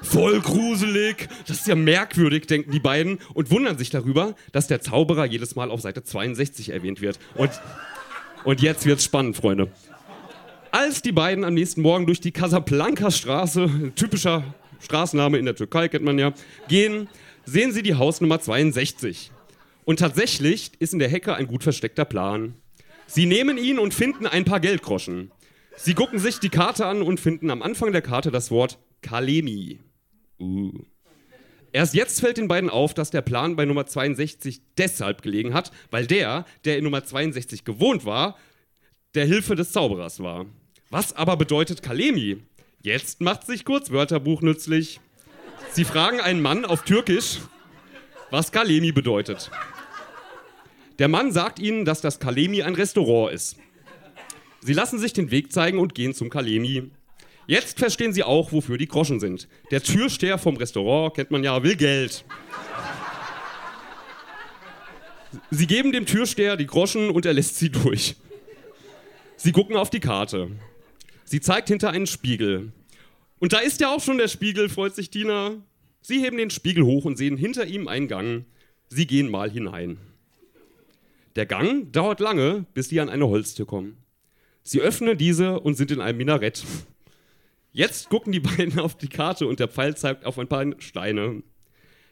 Voll 0.02 0.40
gruselig. 0.40 1.28
Das 1.48 1.58
ist 1.58 1.68
ja 1.68 1.76
merkwürdig, 1.76 2.48
denken 2.48 2.72
die 2.72 2.80
beiden 2.80 3.20
und 3.34 3.52
wundern 3.52 3.78
sich 3.78 3.90
darüber, 3.90 4.36
dass 4.54 4.68
der 4.68 4.80
Zauberer 4.82 5.26
jedes 5.26 5.56
Mal 5.56 5.70
auf 5.70 5.82
Seite 5.82 6.04
62 6.04 6.70
erwähnt 6.70 7.02
wird. 7.02 7.20
Und 7.36 7.52
und 8.44 8.62
jetzt 8.62 8.86
wird's 8.86 9.04
spannend, 9.04 9.36
Freunde. 9.36 9.72
Als 10.72 11.02
die 11.02 11.12
beiden 11.12 11.44
am 11.44 11.54
nächsten 11.54 11.82
Morgen 11.82 12.06
durch 12.06 12.22
die 12.22 12.32
Casablanca-Straße, 12.32 13.92
typischer 13.96 14.44
Straßenname 14.80 15.38
in 15.38 15.46
der 15.46 15.56
Türkei, 15.56 15.88
kennt 15.88 16.06
man 16.06 16.20
ja, 16.20 16.34
gehen, 16.68 17.08
sehen 17.46 17.72
sie 17.72 17.82
die 17.82 17.96
Hausnummer 17.96 18.40
62. 18.40 19.32
Und 19.86 20.00
tatsächlich 20.00 20.72
ist 20.80 20.94
in 20.94 21.00
der 21.00 21.10
Hecke 21.10 21.34
ein 21.34 21.48
gut 21.48 21.64
versteckter 21.64 22.06
Plan. 22.06 22.54
Sie 23.08 23.26
nehmen 23.26 23.58
ihn 23.58 23.80
und 23.80 23.94
finden 23.94 24.28
ein 24.28 24.46
paar 24.46 24.60
Geldgroschen. 24.60 25.32
Sie 25.76 25.96
gucken 25.96 26.20
sich 26.20 26.40
die 26.40 26.50
Karte 26.50 26.86
an 26.86 27.02
und 27.02 27.20
finden 27.20 27.50
am 27.50 27.64
Anfang 27.64 27.92
der 27.92 28.04
Karte 28.04 28.30
das 28.30 28.52
Wort 28.52 28.78
Kalemi. 29.02 29.80
Uh. 30.40 30.72
Erst 31.72 31.94
jetzt 31.94 32.20
fällt 32.20 32.38
den 32.38 32.48
beiden 32.48 32.70
auf, 32.70 32.94
dass 32.94 33.12
der 33.12 33.22
Plan 33.22 33.56
bei 33.56 33.66
Nummer 33.66 33.86
62 33.86 34.62
deshalb 34.78 35.22
gelegen 35.22 35.54
hat, 35.54 35.72
weil 35.92 36.08
der, 36.08 36.46
der 36.66 36.78
in 36.78 36.84
Nummer 36.84 37.04
62 37.04 37.64
gewohnt 37.64 38.06
war, 38.06 38.38
der 39.16 39.26
Hilfe 39.26 39.56
des 39.56 39.72
Zauberers 39.72 40.22
war. 40.22 40.46
Was 40.90 41.16
aber 41.16 41.38
bedeutet 41.38 41.84
Kalemi? 41.84 42.38
Jetzt 42.82 43.22
macht 43.22 43.46
sich 43.46 43.66
kurz 43.66 43.92
Wörterbuch 43.92 44.42
nützlich. 44.42 45.00
Sie 45.72 45.84
fragen 45.84 46.20
einen 46.20 46.42
Mann 46.42 46.66
auf 46.66 46.84
Türkisch, 46.84 47.40
was 48.32 48.52
Kalemi 48.52 48.92
bedeutet. 48.92 49.52
Der 50.98 51.08
Mann 51.08 51.32
sagt 51.32 51.60
ihnen, 51.60 51.86
dass 51.86 52.02
das 52.02 52.20
Kalemi 52.20 52.64
ein 52.64 52.76
Restaurant 52.76 53.34
ist. 53.34 53.58
Sie 54.62 54.74
lassen 54.74 55.00
sich 55.00 55.14
den 55.14 55.32
Weg 55.32 55.52
zeigen 55.54 55.78
und 55.80 55.96
gehen 55.96 56.14
zum 56.14 56.30
Kalemi. 56.30 56.92
Jetzt 57.50 57.80
verstehen 57.80 58.14
Sie 58.14 58.22
auch, 58.22 58.52
wofür 58.52 58.78
die 58.78 58.88
Groschen 58.88 59.20
sind. 59.20 59.48
Der 59.72 59.82
Türsteher 59.82 60.38
vom 60.38 60.56
Restaurant, 60.56 61.16
kennt 61.16 61.32
man 61.32 61.44
ja, 61.44 61.64
will 61.64 61.76
Geld. 61.76 62.24
Sie 65.50 65.66
geben 65.66 65.92
dem 65.92 66.06
Türsteher 66.06 66.58
die 66.58 66.68
Groschen 66.68 67.10
und 67.10 67.26
er 67.26 67.34
lässt 67.34 67.56
sie 67.56 67.72
durch. 67.72 68.18
Sie 69.36 69.52
gucken 69.52 69.78
auf 69.78 69.90
die 69.90 70.00
Karte. 70.00 70.52
Sie 71.26 71.42
zeigt 71.42 71.70
hinter 71.70 71.90
einen 71.90 72.06
Spiegel. 72.06 72.72
Und 73.40 73.52
da 73.52 73.58
ist 73.58 73.82
ja 73.82 73.96
auch 73.96 74.04
schon 74.04 74.20
der 74.20 74.28
Spiegel, 74.28 74.70
freut 74.70 74.94
sich 74.94 75.10
Tina. 75.10 75.54
Sie 76.02 76.22
heben 76.22 76.38
den 76.38 76.52
Spiegel 76.52 76.84
hoch 76.84 77.06
und 77.06 77.18
sehen 77.18 77.36
hinter 77.36 77.66
ihm 77.66 77.88
einen 77.88 78.08
Gang. 78.08 78.46
Sie 78.90 79.08
gehen 79.08 79.28
mal 79.28 79.50
hinein. 79.50 79.98
Der 81.36 81.48
Gang 81.48 81.92
dauert 81.94 82.20
lange, 82.20 82.68
bis 82.76 82.90
sie 82.90 83.00
an 83.00 83.10
eine 83.10 83.28
Holztür 83.28 83.66
kommen. 83.66 83.98
Sie 84.62 84.82
öffnen 84.82 85.18
diese 85.18 85.60
und 85.60 85.74
sind 85.74 85.90
in 85.90 86.00
einem 86.00 86.20
Minarett. 86.20 86.64
Jetzt 87.72 88.10
gucken 88.10 88.32
die 88.32 88.40
beiden 88.40 88.80
auf 88.80 88.98
die 88.98 89.08
Karte 89.08 89.48
und 89.48 89.60
der 89.60 89.68
Pfeil 89.68 89.96
zeigt 89.96 90.26
auf 90.26 90.40
ein 90.40 90.48
paar 90.48 90.66
Steine. 90.80 91.44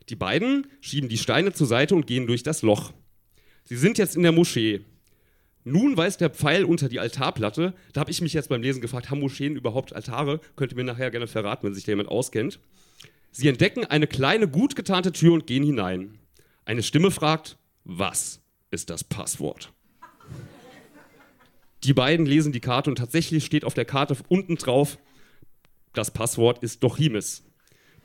Die 0.09 0.15
beiden 0.15 0.67
schieben 0.79 1.09
die 1.09 1.17
Steine 1.17 1.53
zur 1.53 1.67
Seite 1.67 1.95
und 1.95 2.07
gehen 2.07 2.27
durch 2.27 2.43
das 2.43 2.61
Loch. 2.61 2.93
Sie 3.63 3.75
sind 3.75 3.97
jetzt 3.97 4.15
in 4.15 4.23
der 4.23 4.31
Moschee. 4.31 4.81
Nun 5.65 5.97
weist 5.97 6.21
der 6.21 6.29
Pfeil 6.29 6.63
unter 6.63 6.87
die 6.87 7.01
Altarplatte. 7.01 7.73
Da 7.91 7.99
habe 7.99 8.11
ich 8.11 8.21
mich 8.21 8.31
jetzt 8.31 8.47
beim 8.47 8.61
Lesen 8.61 8.79
gefragt, 8.79 9.09
haben 9.09 9.19
Moscheen 9.19 9.57
überhaupt 9.57 9.93
Altare? 9.93 10.39
Könnt 10.55 10.71
ihr 10.71 10.77
mir 10.77 10.85
nachher 10.85 11.11
gerne 11.11 11.27
verraten, 11.27 11.67
wenn 11.67 11.73
sich 11.73 11.83
da 11.83 11.91
jemand 11.91 12.07
auskennt. 12.07 12.61
Sie 13.31 13.49
entdecken 13.49 13.83
eine 13.83 14.07
kleine, 14.07 14.47
gut 14.47 14.77
getarnte 14.77 15.11
Tür 15.11 15.33
und 15.33 15.45
gehen 15.45 15.63
hinein. 15.63 16.17
Eine 16.63 16.83
Stimme 16.83 17.11
fragt, 17.11 17.57
was 17.83 18.39
ist 18.71 18.89
das 18.89 19.03
Passwort? 19.03 19.73
Die 21.83 21.93
beiden 21.93 22.25
lesen 22.25 22.53
die 22.53 22.61
Karte 22.61 22.89
und 22.89 22.97
tatsächlich 22.97 23.45
steht 23.45 23.65
auf 23.65 23.73
der 23.73 23.85
Karte 23.85 24.15
unten 24.29 24.55
drauf 24.55 24.97
das 25.97 26.11
Passwort 26.11 26.63
ist 26.63 26.83
Dochimis. 26.83 27.43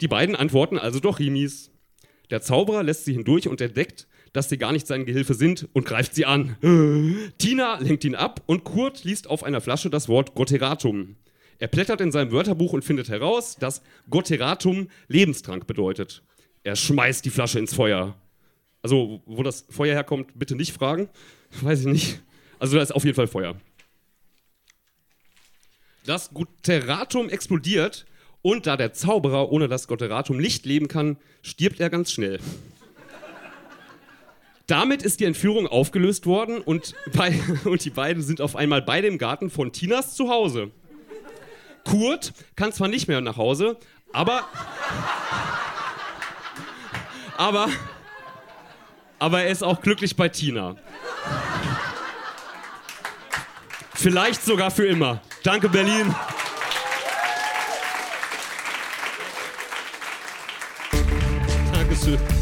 Die 0.01 0.09
beiden 0.09 0.35
antworten 0.35 0.79
also 0.79 0.99
Dochimis. 0.99 1.71
Der 2.31 2.41
Zauberer 2.41 2.83
lässt 2.83 3.05
sie 3.05 3.13
hindurch 3.13 3.49
und 3.49 3.61
entdeckt, 3.61 4.09
dass 4.33 4.49
sie 4.49 4.57
gar 4.57 4.73
nicht 4.73 4.87
sein 4.87 5.05
Gehilfe 5.05 5.35
sind 5.35 5.69
und 5.75 5.85
greift 5.85 6.15
sie 6.15 6.25
an. 6.25 6.57
Tina 7.39 7.79
lenkt 7.79 8.05
ihn 8.05 8.15
ab 8.15 8.43
und 8.47 8.65
Kurt 8.65 9.05
liest 9.05 9.29
auf 9.29 9.45
einer 9.45 9.61
Flasche 9.61 9.91
das 9.91 10.09
Wort 10.09 10.35
Gotteratum. 10.35 11.17
Er 11.59 11.69
blättert 11.69 12.01
in 12.01 12.11
seinem 12.11 12.33
Wörterbuch 12.33 12.73
und 12.73 12.83
findet 12.83 13.11
heraus, 13.11 13.57
dass 13.57 13.83
Gotteratum 14.09 14.89
Lebenstrank 15.09 15.67
bedeutet. 15.67 16.23
Er 16.65 16.77
schmeißt 16.77 17.25
die 17.25 17.31
Flasche 17.31 17.59
ins 17.59 17.75
Feuer. 17.75 18.17
Also, 18.81 19.23
wo 19.27 19.43
das 19.43 19.67
Feuer 19.69 19.95
herkommt, 19.95 20.37
bitte 20.37 20.57
nicht 20.57 20.73
fragen. 20.73 21.09
Weiß 21.61 21.81
ich 21.81 21.87
nicht. 21.87 22.23
Also, 22.59 22.77
da 22.77 22.83
ist 22.83 22.93
auf 22.93 23.05
jeden 23.05 23.15
Fall 23.15 23.29
Feuer. 23.29 23.57
Das 26.05 26.35
Gotteratum 26.35 27.29
explodiert 27.29 28.07
und 28.43 28.67
da 28.67 28.77
der 28.77 28.93
Zauberer 28.93 29.53
ohne 29.53 29.69
das 29.69 29.87
Gotteratum 29.87 30.37
nicht 30.37 30.67
leben 30.67 30.89
kann, 30.89 31.17
stirbt 31.43 31.79
er 31.79 31.91
ganz 31.91 32.11
schnell. 32.11 32.41
Damit 34.67 35.03
ist 35.03 35.21
die 35.21 35.27
Entführung 35.27 35.69
aufgelöst 35.69 36.27
worden 36.27 36.61
und, 36.61 36.95
bei, 37.13 37.39
und 37.65 37.85
die 37.85 37.91
beiden 37.91 38.23
sind 38.23 38.41
auf 38.41 38.57
einmal 38.57 38.83
beide 38.83 39.07
im 39.07 39.19
Garten 39.19 39.49
von 39.49 39.73
Tinas 39.73 40.15
zu 40.15 40.29
Hause. 40.29 40.73
Kurt 41.85 42.33
kann 42.57 42.73
zwar 42.73 42.89
nicht 42.89 43.07
mehr 43.07 43.21
nach 43.21 43.37
Hause, 43.37 43.77
aber. 44.13 44.49
Aber. 47.37 47.69
Aber 49.19 49.43
er 49.43 49.51
ist 49.51 49.63
auch 49.63 49.81
glücklich 49.81 50.17
bei 50.17 50.29
Tina. 50.29 50.77
Vielleicht 53.95 54.45
sogar 54.45 54.73
für 54.73 54.87
immer. 54.87 55.21
Danke, 55.43 55.69
Berlin. 55.69 56.15
Dankeschön. 61.73 62.42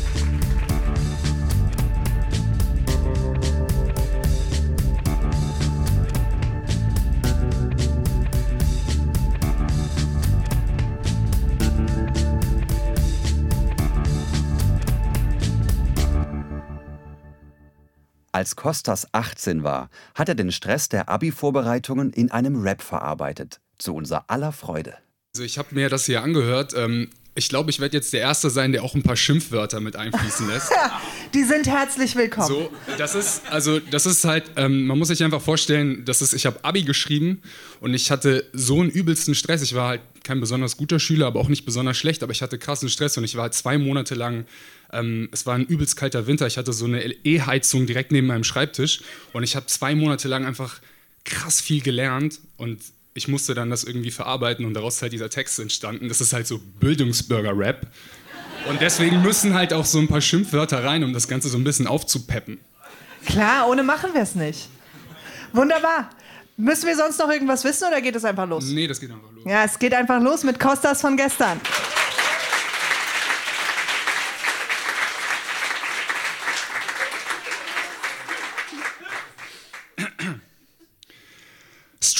Als 18.40 18.56
Kostas 18.56 19.06
18 19.12 19.64
war, 19.64 19.90
hat 20.14 20.30
er 20.30 20.34
den 20.34 20.50
Stress 20.50 20.88
der 20.88 21.10
Abi-Vorbereitungen 21.10 22.10
in 22.10 22.30
einem 22.30 22.62
Rap 22.62 22.80
verarbeitet. 22.80 23.60
Zu 23.76 23.94
unser 23.94 24.30
aller 24.30 24.52
Freude. 24.52 24.94
Also 25.34 25.44
ich 25.44 25.58
habe 25.58 25.74
mir 25.74 25.90
das 25.90 26.06
hier 26.06 26.22
angehört. 26.22 26.72
Ähm, 26.74 27.10
ich 27.34 27.50
glaube, 27.50 27.68
ich 27.68 27.80
werde 27.80 27.98
jetzt 27.98 28.14
der 28.14 28.20
Erste 28.20 28.48
sein, 28.48 28.72
der 28.72 28.82
auch 28.82 28.94
ein 28.94 29.02
paar 29.02 29.16
Schimpfwörter 29.16 29.80
mit 29.80 29.94
einfließen 29.94 30.48
lässt. 30.48 30.72
Die 31.34 31.44
sind 31.44 31.66
herzlich 31.66 32.16
willkommen. 32.16 32.48
So, 32.48 32.70
das 32.96 33.14
ist 33.14 33.42
also 33.50 33.78
das 33.78 34.06
ist 34.06 34.24
halt, 34.24 34.52
ähm, 34.56 34.86
man 34.86 34.98
muss 34.98 35.08
sich 35.08 35.22
einfach 35.22 35.42
vorstellen, 35.42 36.06
das 36.06 36.22
ist, 36.22 36.32
ich 36.32 36.46
habe 36.46 36.64
Abi 36.64 36.82
geschrieben 36.82 37.42
und 37.80 37.92
ich 37.92 38.10
hatte 38.10 38.46
so 38.54 38.80
einen 38.80 38.88
übelsten 38.88 39.34
Stress. 39.34 39.60
Ich 39.60 39.74
war 39.74 39.88
halt 39.88 40.00
kein 40.24 40.40
besonders 40.40 40.78
guter 40.78 40.98
Schüler, 40.98 41.26
aber 41.26 41.40
auch 41.40 41.48
nicht 41.48 41.66
besonders 41.66 41.98
schlecht, 41.98 42.22
aber 42.22 42.32
ich 42.32 42.40
hatte 42.40 42.58
krassen 42.58 42.88
Stress 42.88 43.18
und 43.18 43.24
ich 43.24 43.36
war 43.36 43.42
halt 43.42 43.54
zwei 43.54 43.76
Monate 43.76 44.14
lang 44.14 44.46
ähm, 44.92 45.28
es 45.32 45.46
war 45.46 45.54
ein 45.54 45.66
übelst 45.66 45.96
kalter 45.96 46.26
Winter. 46.26 46.46
Ich 46.46 46.58
hatte 46.58 46.72
so 46.72 46.84
eine 46.84 47.02
E-Heizung 47.02 47.86
direkt 47.86 48.12
neben 48.12 48.26
meinem 48.26 48.44
Schreibtisch 48.44 49.00
und 49.32 49.42
ich 49.42 49.56
habe 49.56 49.66
zwei 49.66 49.94
Monate 49.94 50.28
lang 50.28 50.44
einfach 50.46 50.80
krass 51.24 51.60
viel 51.60 51.82
gelernt 51.82 52.40
und 52.56 52.80
ich 53.14 53.28
musste 53.28 53.54
dann 53.54 53.70
das 53.70 53.84
irgendwie 53.84 54.10
verarbeiten 54.10 54.64
und 54.64 54.74
daraus 54.74 54.96
ist 54.96 55.02
halt 55.02 55.12
dieser 55.12 55.30
Text 55.30 55.58
entstanden. 55.58 56.08
Das 56.08 56.20
ist 56.20 56.32
halt 56.32 56.46
so 56.46 56.58
Bildungsbürger-Rap. 56.58 57.86
Und 58.68 58.80
deswegen 58.80 59.22
müssen 59.22 59.54
halt 59.54 59.72
auch 59.72 59.84
so 59.84 59.98
ein 59.98 60.08
paar 60.08 60.20
Schimpfwörter 60.20 60.84
rein, 60.84 61.02
um 61.02 61.12
das 61.12 61.28
Ganze 61.28 61.48
so 61.48 61.58
ein 61.58 61.64
bisschen 61.64 61.86
aufzupeppen. 61.86 62.60
Klar, 63.26 63.68
ohne 63.68 63.82
machen 63.82 64.10
wir 64.12 64.22
es 64.22 64.34
nicht. 64.34 64.68
Wunderbar. 65.52 66.10
Müssen 66.56 66.86
wir 66.86 66.96
sonst 66.96 67.18
noch 67.18 67.30
irgendwas 67.30 67.64
wissen 67.64 67.88
oder 67.88 68.00
geht 68.02 68.16
es 68.16 68.24
einfach 68.24 68.46
los? 68.46 68.66
Nee, 68.66 68.86
das 68.86 69.00
geht 69.00 69.10
einfach 69.10 69.32
los. 69.34 69.44
Ja, 69.46 69.64
es 69.64 69.78
geht 69.78 69.94
einfach 69.94 70.20
los 70.20 70.44
mit 70.44 70.60
Kostas 70.60 71.00
von 71.00 71.16
gestern. 71.16 71.58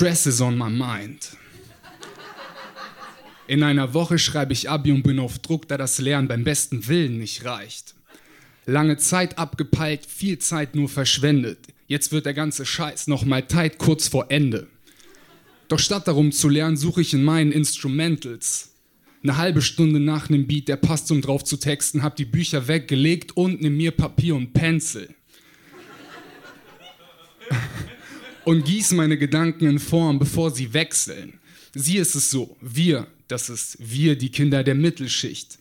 Stress 0.01 0.25
is 0.25 0.41
on 0.41 0.57
my 0.57 0.71
mind. 0.71 1.37
In 3.47 3.63
einer 3.63 3.93
Woche 3.93 4.19
schreibe 4.19 4.55
ich 4.55 4.71
Abi 4.71 4.93
und 4.93 5.03
bin 5.03 5.19
auf 5.19 5.41
Druck, 5.41 5.69
da 5.69 5.77
das 5.77 5.99
Lernen 5.99 6.27
beim 6.27 6.43
besten 6.43 6.89
Willen 6.89 7.19
nicht 7.19 7.45
reicht. 7.45 7.95
Lange 8.65 8.97
Zeit 8.97 9.37
abgepeilt, 9.37 10.07
viel 10.07 10.39
Zeit 10.39 10.75
nur 10.75 10.89
verschwendet. 10.89 11.59
Jetzt 11.87 12.13
wird 12.13 12.25
der 12.25 12.33
ganze 12.33 12.65
Scheiß 12.65 13.09
nochmal 13.09 13.47
tight 13.47 13.77
kurz 13.77 14.09
vor 14.09 14.31
Ende. 14.31 14.69
Doch 15.69 15.79
statt 15.79 16.09
darum 16.09 16.33
zu 16.33 16.49
lernen, 16.49 16.79
suche 16.79 17.03
ich 17.03 17.13
in 17.13 17.23
meinen 17.23 17.53
Instrumentals. 17.53 18.71
Eine 19.23 19.37
halbe 19.37 19.61
Stunde 19.61 20.01
nach 20.01 20.31
einem 20.31 20.47
Beat, 20.47 20.69
der 20.69 20.77
passt, 20.77 21.13
um 21.13 21.21
drauf 21.21 21.45
zu 21.45 21.59
texten, 21.59 22.03
hab 22.03 22.17
die 22.17 22.25
Bücher 22.25 22.69
weggelegt 22.69 23.37
und 23.37 23.61
nimm 23.61 23.77
mir 23.77 23.91
Papier 23.91 24.35
und 24.35 24.55
Pencil. 24.55 25.15
Und 28.45 28.65
gieß 28.65 28.93
meine 28.93 29.19
Gedanken 29.19 29.67
in 29.67 29.79
Form, 29.79 30.19
bevor 30.19 30.51
sie 30.51 30.73
wechseln. 30.73 31.39
Sie 31.75 31.99
ist 31.99 32.15
es 32.15 32.31
so, 32.31 32.57
wir, 32.61 33.07
das 33.29 33.49
ist 33.49 33.77
wir, 33.79 34.17
die 34.17 34.31
Kinder 34.31 34.65
der 34.65 34.75
Mittelschicht. 34.75 35.59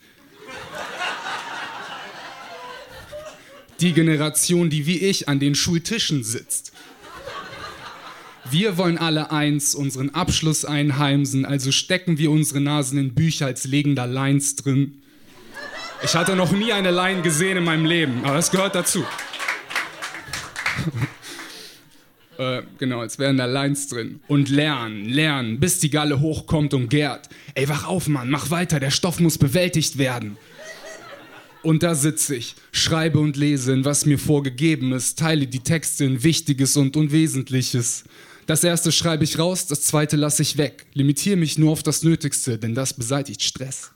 Die 3.80 3.94
Generation, 3.94 4.70
die 4.70 4.86
wie 4.86 4.98
ich 4.98 5.30
an 5.30 5.40
den 5.40 5.56
Schultischen 5.56 6.24
sitzt. 6.24 6.74
Wir 8.52 8.78
wollen 8.78 8.98
alle 8.98 9.32
eins, 9.32 9.76
unseren 9.76 10.10
Abschluss 10.10 10.66
einheimsen, 10.66 11.46
also 11.46 11.72
stecken 11.72 12.18
wir 12.18 12.32
unsere 12.32 12.60
Nasen 12.60 12.98
in 12.98 13.14
Bücher 13.14 13.46
als 13.46 13.66
legender 13.66 14.08
Lines 14.08 14.56
drin. 14.56 15.04
Ich 16.02 16.16
hatte 16.16 16.36
noch 16.36 16.52
nie 16.52 16.74
eine 16.74 16.92
Line 16.92 17.22
gesehen 17.22 17.58
in 17.58 17.64
meinem 17.64 17.86
Leben, 17.86 18.24
aber 18.24 18.36
das 18.36 18.50
gehört 18.50 18.74
dazu. 18.74 19.06
Äh, 22.40 22.64
genau, 22.78 23.02
als 23.02 23.20
wären 23.20 23.38
da 23.38 23.46
Lines 23.46 23.90
drin. 23.90 24.22
Und 24.28 24.48
lernen, 24.48 25.06
lernen, 25.06 25.60
bis 25.60 25.80
die 25.80 25.90
Galle 25.90 26.22
hochkommt 26.22 26.74
und 26.74 26.90
gärt. 26.90 27.28
Ey, 27.54 27.68
wach 27.68 27.86
auf, 27.86 28.08
Mann, 28.08 28.30
mach 28.30 28.50
weiter, 28.50 28.80
der 28.80 28.92
Stoff 28.92 29.20
muss 29.20 29.38
bewältigt 29.38 29.98
werden. 29.98 30.38
Und 31.62 31.84
da 31.84 31.94
sitze 31.94 32.38
ich, 32.38 32.56
schreibe 32.72 33.20
und 33.20 33.36
lese 33.36 33.74
in 33.74 33.84
was 33.84 34.06
mir 34.06 34.18
vorgegeben 34.18 34.94
ist, 34.94 35.20
teile 35.20 35.48
die 35.48 35.60
Texte 35.60 36.06
in 36.06 36.24
Wichtiges 36.24 36.78
und 36.78 36.96
Unwesentliches. 36.96 38.06
Das 38.46 38.64
erste 38.64 38.94
schreibe 38.94 39.26
ich 39.26 39.38
raus, 39.38 39.68
das 39.68 39.82
zweite 39.82 40.16
lasse 40.16 40.42
ich 40.42 40.58
weg. 40.58 40.86
Limitiere 40.94 41.36
mich 41.36 41.58
nur 41.58 41.74
auf 41.74 41.84
das 41.84 42.04
Nötigste, 42.04 42.58
denn 42.58 42.74
das 42.74 42.94
beseitigt 42.94 43.44
Stress. 43.44 43.92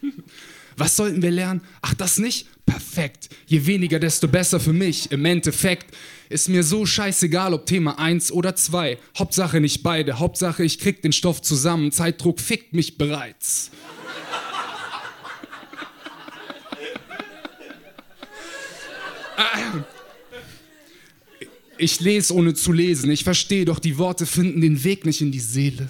Was 0.78 0.96
sollten 0.96 1.20
wir 1.20 1.30
lernen? 1.30 1.60
Ach, 1.82 1.92
das 1.92 2.16
nicht? 2.16 2.48
Perfekt. 2.66 3.28
Je 3.46 3.64
weniger, 3.64 3.98
desto 4.00 4.26
besser 4.28 4.58
für 4.58 4.72
mich. 4.72 5.10
Im 5.12 5.24
Endeffekt 5.24 5.94
ist 6.28 6.48
mir 6.48 6.62
so 6.62 6.84
scheißegal, 6.84 7.54
ob 7.54 7.64
Thema 7.64 7.98
1 7.98 8.32
oder 8.32 8.56
2. 8.56 8.98
Hauptsache 9.16 9.60
nicht 9.60 9.82
beide. 9.82 10.18
Hauptsache, 10.18 10.64
ich 10.64 10.78
krieg 10.78 11.00
den 11.00 11.12
Stoff 11.12 11.40
zusammen. 11.40 11.92
Zeitdruck 11.92 12.40
fickt 12.40 12.72
mich 12.72 12.98
bereits. 12.98 13.70
Ich 21.78 22.00
lese 22.00 22.34
ohne 22.34 22.54
zu 22.54 22.72
lesen. 22.72 23.10
Ich 23.10 23.22
verstehe, 23.22 23.64
doch 23.64 23.78
die 23.78 23.98
Worte 23.98 24.26
finden 24.26 24.60
den 24.60 24.82
Weg 24.82 25.04
nicht 25.04 25.20
in 25.20 25.30
die 25.30 25.40
Seele. 25.40 25.88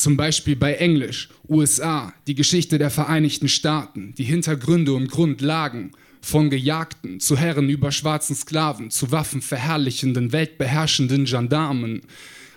Zum 0.00 0.16
Beispiel 0.16 0.56
bei 0.56 0.76
Englisch, 0.76 1.28
USA, 1.46 2.14
die 2.26 2.34
Geschichte 2.34 2.78
der 2.78 2.88
Vereinigten 2.88 3.48
Staaten, 3.48 4.14
die 4.16 4.24
Hintergründe 4.24 4.94
und 4.94 5.10
Grundlagen, 5.10 5.90
von 6.22 6.48
Gejagten 6.48 7.20
zu 7.20 7.36
Herren 7.36 7.68
über 7.68 7.92
schwarzen 7.92 8.34
Sklaven, 8.34 8.90
zu 8.90 9.12
waffenverherrlichenden, 9.12 10.32
weltbeherrschenden 10.32 11.26
Gendarmen, 11.26 12.00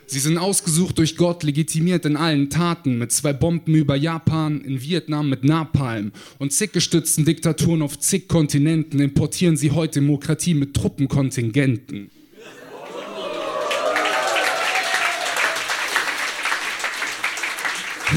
Sie 0.05 0.19
sind 0.19 0.37
ausgesucht 0.37 0.99
durch 0.99 1.17
Gott, 1.17 1.43
legitimiert 1.43 2.05
in 2.05 2.15
allen 2.15 2.49
Taten, 2.49 2.97
mit 2.97 3.11
zwei 3.11 3.33
Bomben 3.33 3.75
über 3.75 3.95
Japan, 3.95 4.61
in 4.61 4.81
Vietnam 4.81 5.29
mit 5.29 5.43
Napalm 5.43 6.13
und 6.39 6.53
zig 6.53 6.71
gestützten 6.71 7.25
Diktaturen 7.25 7.81
auf 7.81 7.99
zig 7.99 8.27
Kontinenten 8.27 8.99
importieren 8.99 9.57
sie 9.57 9.71
heute 9.71 9.99
Demokratie 9.99 10.53
mit 10.53 10.75
Truppenkontingenten. 10.75 12.09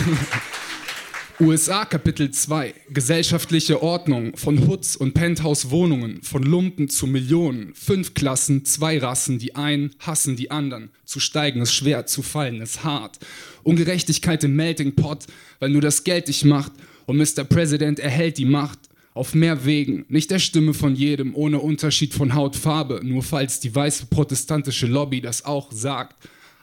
USA 1.41 1.85
Kapitel 1.85 2.31
2 2.31 2.75
Gesellschaftliche 2.91 3.83
Ordnung 3.83 4.37
von 4.37 4.67
Hoods 4.67 4.97
und 4.97 5.15
Penthouse-Wohnungen, 5.15 6.23
von 6.23 6.43
Lumpen 6.43 6.89
zu 6.89 7.07
Millionen, 7.07 7.75
fünf 7.75 8.15
Klassen, 8.15 8.65
zwei 8.65 8.99
Rassen, 8.99 9.39
die 9.39 9.55
einen 9.55 9.95
hassen 9.99 10.37
die 10.37 10.51
anderen. 10.51 10.91
Zu 11.05 11.21
steigen 11.21 11.61
ist 11.61 11.75
schwer, 11.75 12.07
zu 12.07 12.23
fallen 12.23 12.61
ist 12.61 12.85
hart. 12.85 13.19
Ungerechtigkeit 13.63 14.45
im 14.45 14.57
Melting 14.57 14.95
Pot, 14.95 15.27
weil 15.59 15.71
nur 15.71 15.83
das 15.83 16.05
Geld 16.05 16.29
dich 16.29 16.45
macht 16.45 16.73
und 17.07 17.17
Mr. 17.17 17.45
President 17.45 17.99
erhält 17.99 18.39
die 18.39 18.45
Macht. 18.45 18.79
Auf 19.15 19.35
mehr 19.35 19.65
Wegen, 19.65 20.05
nicht 20.09 20.31
der 20.31 20.39
Stimme 20.39 20.75
von 20.75 20.95
jedem, 20.95 21.35
ohne 21.35 21.59
Unterschied 21.59 22.13
von 22.13 22.35
Hautfarbe, 22.35 23.01
nur 23.03 23.23
falls 23.23 23.61
die 23.61 23.75
weiße 23.75 24.07
protestantische 24.07 24.87
Lobby 24.87 25.23
das 25.23 25.47
auch 25.47 25.73
sagt. 25.73 26.17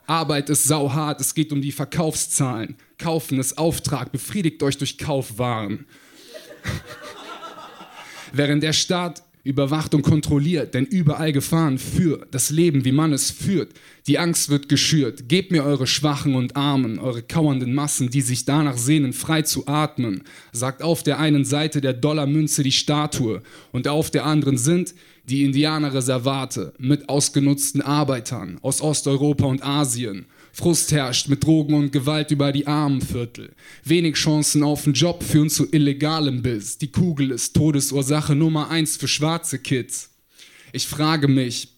Arbeit 0.05 0.49
ist 0.49 0.65
sauhart, 0.65 1.21
es 1.21 1.33
geht 1.33 1.51
um 1.51 1.61
die 1.61 1.71
Verkaufszahlen. 1.71 2.75
Kaufen 2.97 3.39
ist 3.39 3.57
Auftrag, 3.57 4.11
befriedigt 4.11 4.61
euch 4.63 4.77
durch 4.77 4.97
Kaufwaren. 4.97 5.85
Während 8.33 8.63
der 8.63 8.73
Staat 8.73 9.23
überwacht 9.43 9.93
und 9.93 10.03
kontrolliert, 10.03 10.73
denn 10.73 10.85
überall 10.85 11.33
Gefahren 11.33 11.77
für 11.77 12.25
das 12.31 12.49
Leben, 12.49 12.85
wie 12.85 12.93
man 12.93 13.11
es 13.11 13.29
führt. 13.29 13.73
Die 14.07 14.17
Angst 14.17 14.49
wird 14.49 14.69
geschürt. 14.69 15.27
Gebt 15.27 15.51
mir 15.51 15.65
eure 15.65 15.85
Schwachen 15.85 16.35
und 16.35 16.55
Armen, 16.55 16.97
eure 16.97 17.21
kauernden 17.21 17.73
Massen, 17.73 18.09
die 18.09 18.21
sich 18.21 18.45
danach 18.45 18.77
sehnen, 18.77 19.11
frei 19.11 19.41
zu 19.41 19.67
atmen. 19.67 20.23
Sagt 20.53 20.81
auf 20.81 21.03
der 21.03 21.19
einen 21.19 21.43
Seite 21.43 21.81
der 21.81 21.93
Dollarmünze 21.93 22.63
die 22.63 22.71
Statue 22.71 23.41
und 23.73 23.87
auf 23.87 24.09
der 24.11 24.25
anderen 24.25 24.57
sind 24.57 24.95
die 25.29 25.43
Indianerreservate 25.43 26.73
mit 26.77 27.09
ausgenutzten 27.09 27.81
Arbeitern 27.81 28.59
aus 28.61 28.81
Osteuropa 28.81 29.45
und 29.45 29.63
Asien. 29.63 30.25
Frust 30.55 30.91
herrscht 30.91 31.29
mit 31.29 31.43
Drogen 31.43 31.73
und 31.73 31.91
Gewalt 31.91 32.29
über 32.29 32.51
die 32.51 32.67
Armenviertel. 32.67 33.55
Wenig 33.83 34.15
Chancen 34.15 34.61
auf 34.61 34.85
einen 34.85 34.93
Job 34.93 35.23
führen 35.23 35.49
zu 35.49 35.67
illegalem 35.71 36.43
Biss. 36.43 36.77
Die 36.77 36.91
Kugel 36.91 37.31
ist 37.31 37.55
Todesursache 37.55 38.35
Nummer 38.35 38.69
eins 38.69 38.95
für 38.95 39.07
schwarze 39.07 39.57
Kids. 39.57 40.11
Ich 40.71 40.85
frage 40.85 41.27
mich, 41.27 41.69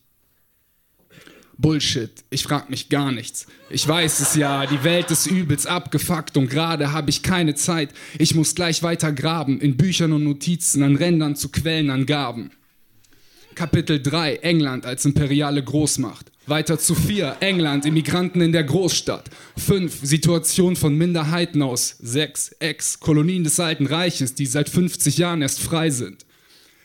Bullshit, 1.58 2.12
ich 2.30 2.44
frag 2.44 2.70
mich 2.70 2.90
gar 2.90 3.14
nichts. 3.14 3.48
Ich 3.70 3.88
weiß 3.88 4.20
es 4.20 4.36
ja, 4.36 4.66
die 4.66 4.84
Welt 4.84 5.10
ist 5.10 5.26
übelst 5.26 5.68
abgefuckt 5.68 6.36
und 6.36 6.50
gerade 6.50 6.92
habe 6.92 7.10
ich 7.10 7.24
keine 7.24 7.56
Zeit. 7.56 7.92
Ich 8.20 8.36
muss 8.36 8.56
gleich 8.56 8.84
weiter 8.84 9.14
graben, 9.14 9.62
in 9.62 9.78
Büchern 9.78 10.12
und 10.12 10.26
Notizen, 10.26 10.84
an 10.84 10.98
Rändern 10.98 11.38
zu 11.38 11.48
Quellenangaben. 11.48 12.52
Kapitel 13.56 14.04
3, 14.04 14.36
England 14.38 14.86
als 14.86 15.06
imperiale 15.06 15.64
Großmacht. 15.64 16.30
Weiter 16.48 16.78
zu 16.78 16.94
4, 16.94 17.38
England, 17.40 17.86
Immigranten 17.86 18.40
in 18.40 18.52
der 18.52 18.64
Großstadt. 18.64 19.32
5, 19.58 20.02
Situation 20.04 20.76
von 20.76 20.96
Minderheiten 20.96 21.64
aus. 21.64 21.96
6, 22.00 22.58
Ex, 22.60 23.00
Kolonien 23.00 23.44
des 23.44 23.60
Alten 23.60 23.88
Reiches, 23.88 24.36
die 24.36 24.46
seit 24.46 24.70
50 24.70 25.18
Jahren 25.18 25.42
erst 25.42 25.60
frei 25.60 25.90
sind. 25.90 26.26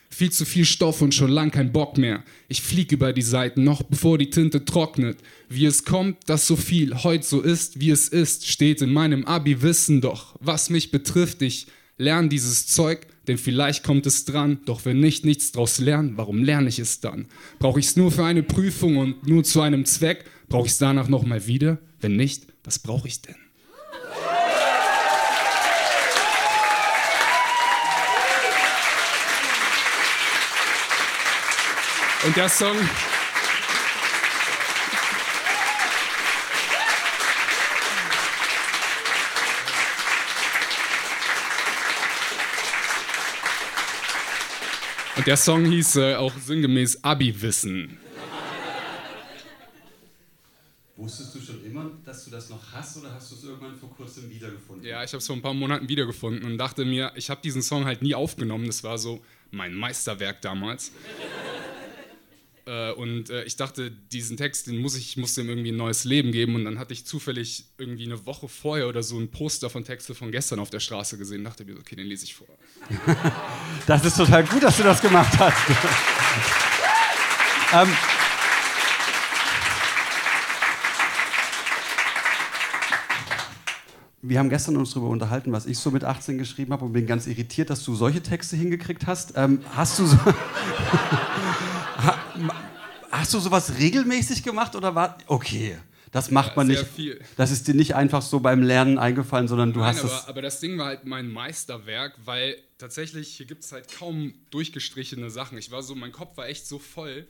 Viel 0.09 0.31
zu 0.31 0.45
viel 0.45 0.65
Stoff 0.65 1.01
und 1.01 1.13
schon 1.13 1.29
lang 1.29 1.51
kein 1.51 1.71
Bock 1.71 1.97
mehr. 1.97 2.23
Ich 2.47 2.61
flieg 2.61 2.91
über 2.91 3.13
die 3.13 3.21
Seiten, 3.21 3.63
noch 3.63 3.83
bevor 3.83 4.17
die 4.17 4.31
Tinte 4.31 4.65
trocknet. 4.65 5.19
Wie 5.47 5.65
es 5.65 5.85
kommt, 5.85 6.17
dass 6.27 6.47
so 6.47 6.55
viel 6.55 7.03
heute 7.03 7.25
so 7.25 7.39
ist, 7.39 7.79
wie 7.79 7.91
es 7.91 8.07
ist, 8.07 8.47
steht 8.47 8.81
in 8.81 8.91
meinem 8.91 9.25
Abi-Wissen 9.25 10.01
doch. 10.01 10.35
Was 10.39 10.71
mich 10.71 10.89
betrifft, 10.89 11.43
ich 11.43 11.67
lerne 11.97 12.29
dieses 12.29 12.65
Zeug, 12.65 13.05
denn 13.27 13.37
vielleicht 13.37 13.83
kommt 13.83 14.05
es 14.05 14.25
dran, 14.25 14.59
doch 14.65 14.85
wenn 14.85 14.99
nicht 14.99 15.25
nichts 15.25 15.51
daraus 15.51 15.79
lernen, 15.79 16.13
warum 16.15 16.43
lerne 16.43 16.69
ich 16.69 16.79
es 16.79 16.99
dann? 16.99 17.27
Brauche 17.59 17.79
ich 17.79 17.87
es 17.87 17.95
nur 17.95 18.11
für 18.11 18.25
eine 18.25 18.43
Prüfung 18.43 18.97
und 18.97 19.27
nur 19.27 19.43
zu 19.43 19.61
einem 19.61 19.85
Zweck? 19.85 20.25
Brauche 20.49 20.65
ich 20.65 20.73
es 20.73 20.77
danach 20.79 21.07
nochmal 21.07 21.45
wieder? 21.47 21.77
Wenn 21.99 22.15
nicht, 22.15 22.47
was 22.63 22.79
brauche 22.79 23.07
ich 23.07 23.21
denn? 23.21 23.35
Und 32.23 32.37
der 32.37 32.49
Song. 32.49 32.77
Und 45.21 45.27
der 45.27 45.37
Song 45.37 45.65
hieß 45.65 45.97
äh, 45.97 46.15
auch 46.15 46.33
sinngemäß 46.35 47.03
Abi-Wissen. 47.03 47.95
Wusstest 50.95 51.35
du 51.35 51.39
schon 51.39 51.63
immer, 51.63 51.91
dass 52.03 52.25
du 52.25 52.31
das 52.31 52.49
noch 52.49 52.71
hast 52.73 52.97
oder 52.97 53.13
hast 53.13 53.29
du 53.29 53.35
es 53.35 53.43
irgendwann 53.43 53.75
vor 53.75 53.95
kurzem 53.95 54.31
wiedergefunden? 54.31 54.83
Ja, 54.83 55.03
ich 55.03 55.11
habe 55.11 55.19
es 55.19 55.27
vor 55.27 55.35
ein 55.35 55.43
paar 55.43 55.53
Monaten 55.53 55.87
wiedergefunden 55.87 56.43
und 56.43 56.57
dachte 56.57 56.85
mir, 56.85 57.11
ich 57.13 57.29
habe 57.29 57.39
diesen 57.39 57.61
Song 57.61 57.85
halt 57.85 58.01
nie 58.01 58.15
aufgenommen. 58.15 58.65
Das 58.65 58.83
war 58.83 58.97
so 58.97 59.21
mein 59.51 59.75
Meisterwerk 59.75 60.41
damals. 60.41 60.91
Äh, 62.71 62.93
und 62.93 63.29
äh, 63.29 63.43
ich 63.43 63.57
dachte, 63.57 63.91
diesen 63.91 64.37
Text, 64.37 64.67
den 64.67 64.77
muss 64.77 64.95
ich, 64.95 65.09
ich 65.09 65.17
muss 65.17 65.35
dem 65.35 65.49
irgendwie 65.49 65.73
ein 65.73 65.75
neues 65.75 66.05
Leben 66.05 66.31
geben. 66.31 66.55
Und 66.55 66.63
dann 66.63 66.79
hatte 66.79 66.93
ich 66.93 67.05
zufällig 67.05 67.65
irgendwie 67.77 68.05
eine 68.05 68.25
Woche 68.25 68.47
vorher 68.47 68.87
oder 68.87 69.03
so 69.03 69.19
ein 69.19 69.29
Poster 69.29 69.69
von 69.69 69.83
Texte 69.83 70.15
von 70.15 70.31
gestern 70.31 70.59
auf 70.59 70.69
der 70.69 70.79
Straße 70.79 71.17
gesehen. 71.17 71.43
Dachte 71.43 71.65
mir, 71.65 71.77
okay, 71.77 71.97
den 71.97 72.07
lese 72.07 72.23
ich 72.23 72.33
vor. 72.33 72.47
Das 73.87 74.05
ist 74.05 74.15
total 74.15 74.45
gut, 74.45 74.63
dass 74.63 74.77
du 74.77 74.83
das 74.83 75.01
gemacht 75.01 75.37
hast. 75.37 75.57
ähm, 77.73 77.89
wir 84.21 84.39
haben 84.39 84.49
gestern 84.49 84.77
uns 84.77 84.91
darüber 84.91 85.09
unterhalten, 85.09 85.51
was 85.51 85.65
ich 85.65 85.77
so 85.77 85.91
mit 85.91 86.05
18 86.05 86.37
geschrieben 86.37 86.71
habe 86.71 86.85
und 86.85 86.93
bin 86.93 87.05
ganz 87.05 87.27
irritiert, 87.27 87.69
dass 87.69 87.83
du 87.83 87.95
solche 87.95 88.21
Texte 88.21 88.55
hingekriegt 88.55 89.07
hast. 89.07 89.33
Ähm, 89.35 89.61
hast 89.75 89.99
du 89.99 90.05
so 90.05 90.17
hast 93.11 93.33
du 93.33 93.39
sowas 93.39 93.73
regelmäßig 93.77 94.43
gemacht 94.43 94.75
oder 94.75 94.95
war 94.95 95.17
okay? 95.27 95.77
Das 96.11 96.29
macht 96.29 96.57
man 96.57 96.67
sehr 96.67 96.79
nicht. 96.79 96.91
viel. 96.91 97.21
Das 97.37 97.51
ist 97.51 97.67
dir 97.67 97.73
nicht 97.73 97.95
einfach 97.95 98.21
so 98.21 98.41
beim 98.41 98.61
Lernen 98.61 98.97
eingefallen, 98.97 99.47
sondern 99.47 99.71
du 99.71 99.79
Nein, 99.79 99.95
hast 99.95 100.03
aber, 100.03 100.13
es. 100.13 100.27
aber 100.27 100.41
das 100.41 100.59
Ding 100.59 100.77
war 100.77 100.87
halt 100.87 101.05
mein 101.05 101.31
Meisterwerk, 101.31 102.15
weil 102.25 102.57
tatsächlich 102.77 103.29
hier 103.29 103.45
gibt 103.45 103.63
es 103.63 103.71
halt 103.71 103.89
kaum 103.97 104.33
durchgestrichene 104.49 105.29
Sachen. 105.29 105.57
Ich 105.57 105.71
war 105.71 105.81
so, 105.83 105.95
mein 105.95 106.11
Kopf 106.11 106.35
war 106.35 106.47
echt 106.47 106.67
so 106.67 106.79
voll 106.79 107.27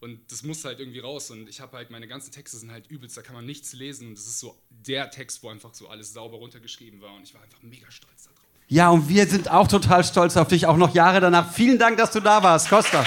und 0.00 0.20
das 0.32 0.42
musste 0.42 0.68
halt 0.68 0.80
irgendwie 0.80 0.98
raus. 0.98 1.30
Und 1.30 1.48
ich 1.48 1.60
habe 1.60 1.76
halt, 1.76 1.90
meine 1.90 2.08
ganzen 2.08 2.32
Texte 2.32 2.56
sind 2.56 2.72
halt 2.72 2.88
übelst, 2.88 3.16
da 3.16 3.22
kann 3.22 3.36
man 3.36 3.46
nichts 3.46 3.72
lesen. 3.72 4.08
Und 4.08 4.18
das 4.18 4.26
ist 4.26 4.40
so 4.40 4.58
der 4.68 5.10
Text, 5.10 5.42
wo 5.44 5.48
einfach 5.48 5.72
so 5.72 5.88
alles 5.88 6.12
sauber 6.12 6.38
runtergeschrieben 6.38 7.00
war. 7.00 7.14
Und 7.14 7.22
ich 7.22 7.34
war 7.34 7.42
einfach 7.42 7.62
mega 7.62 7.88
stolz 7.90 8.24
darauf. 8.24 8.38
Ja, 8.66 8.90
und 8.90 9.08
wir 9.08 9.26
sind 9.26 9.48
auch 9.50 9.68
total 9.68 10.02
stolz 10.02 10.36
auf 10.36 10.48
dich, 10.48 10.66
auch 10.66 10.76
noch 10.76 10.92
Jahre 10.92 11.20
danach. 11.20 11.52
Vielen 11.52 11.78
Dank, 11.78 11.98
dass 11.98 12.10
du 12.10 12.20
da 12.20 12.42
warst, 12.42 12.68
Costa. 12.68 13.06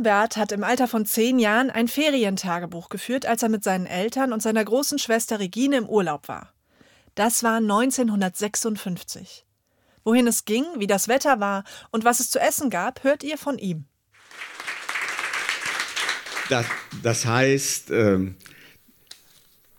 Herbert 0.00 0.38
hat 0.38 0.50
im 0.52 0.64
Alter 0.64 0.88
von 0.88 1.04
zehn 1.04 1.38
Jahren 1.38 1.68
ein 1.68 1.86
Ferientagebuch 1.86 2.88
geführt, 2.88 3.26
als 3.26 3.42
er 3.42 3.50
mit 3.50 3.62
seinen 3.62 3.84
Eltern 3.84 4.32
und 4.32 4.40
seiner 4.40 4.64
großen 4.64 4.98
Schwester 4.98 5.38
Regine 5.40 5.76
im 5.76 5.86
Urlaub 5.86 6.26
war. 6.26 6.54
Das 7.14 7.42
war 7.42 7.56
1956. 7.58 9.44
Wohin 10.02 10.26
es 10.26 10.46
ging, 10.46 10.64
wie 10.78 10.86
das 10.86 11.08
Wetter 11.08 11.38
war 11.38 11.64
und 11.90 12.06
was 12.06 12.20
es 12.20 12.30
zu 12.30 12.40
essen 12.40 12.70
gab, 12.70 13.04
hört 13.04 13.22
ihr 13.22 13.36
von 13.36 13.58
ihm. 13.58 13.84
Das, 16.48 16.64
das 17.02 17.26
heißt 17.26 17.90
ähm, 17.90 18.36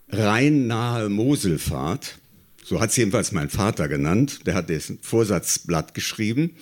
rein 0.09 0.67
nahe 0.67 1.09
Moselfahrt. 1.09 2.19
So 2.63 2.79
hat 2.79 2.91
es 2.91 2.95
jedenfalls 2.95 3.31
mein 3.31 3.49
Vater 3.49 3.87
genannt. 3.87 4.45
Der 4.45 4.53
hat 4.53 4.69
das 4.69 4.93
Vorsatzblatt 5.01 5.95
geschrieben. 5.95 6.55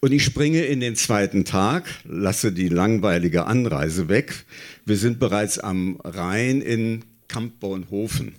Und 0.00 0.12
ich 0.12 0.24
springe 0.24 0.64
in 0.64 0.80
den 0.80 0.96
zweiten 0.96 1.44
Tag, 1.44 1.84
lasse 2.04 2.50
die 2.52 2.68
langweilige 2.68 3.46
Anreise 3.46 4.08
weg. 4.08 4.44
Wir 4.84 4.96
sind 4.96 5.18
bereits 5.18 5.58
am 5.58 5.98
Rhein 6.04 6.60
in 6.60 7.04
Kampbornhofen. 7.28 8.34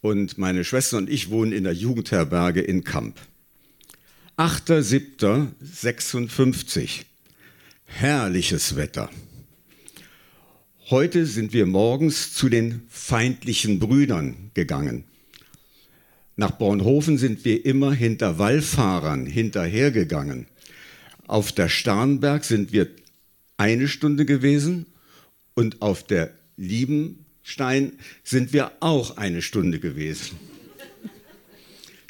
Und 0.00 0.38
meine 0.38 0.64
Schwester 0.64 0.96
und 0.96 1.10
ich 1.10 1.28
wohnen 1.30 1.52
in 1.52 1.64
der 1.64 1.74
Jugendherberge 1.74 2.60
in 2.60 2.84
Kamp. 2.84 3.18
8.7.56. 4.36 7.00
Herrliches 7.84 8.76
Wetter. 8.76 9.10
Heute 10.90 11.26
sind 11.26 11.52
wir 11.52 11.66
morgens 11.66 12.32
zu 12.32 12.48
den 12.48 12.82
feindlichen 12.88 13.78
Brüdern 13.78 14.50
gegangen. 14.54 15.04
Nach 16.36 16.52
Bornhofen 16.52 17.18
sind 17.18 17.44
wir 17.44 17.66
immer 17.66 17.92
hinter 17.92 18.38
Wallfahrern 18.38 19.26
hinterhergegangen. 19.26 20.46
Auf 21.28 21.52
der 21.52 21.68
Starnberg 21.68 22.42
sind 22.42 22.72
wir 22.72 22.88
eine 23.58 23.86
Stunde 23.86 24.24
gewesen 24.24 24.86
und 25.54 25.82
auf 25.82 26.02
der 26.02 26.30
Liebenstein 26.56 27.92
sind 28.24 28.54
wir 28.54 28.72
auch 28.80 29.18
eine 29.18 29.42
Stunde 29.42 29.78
gewesen. 29.78 30.38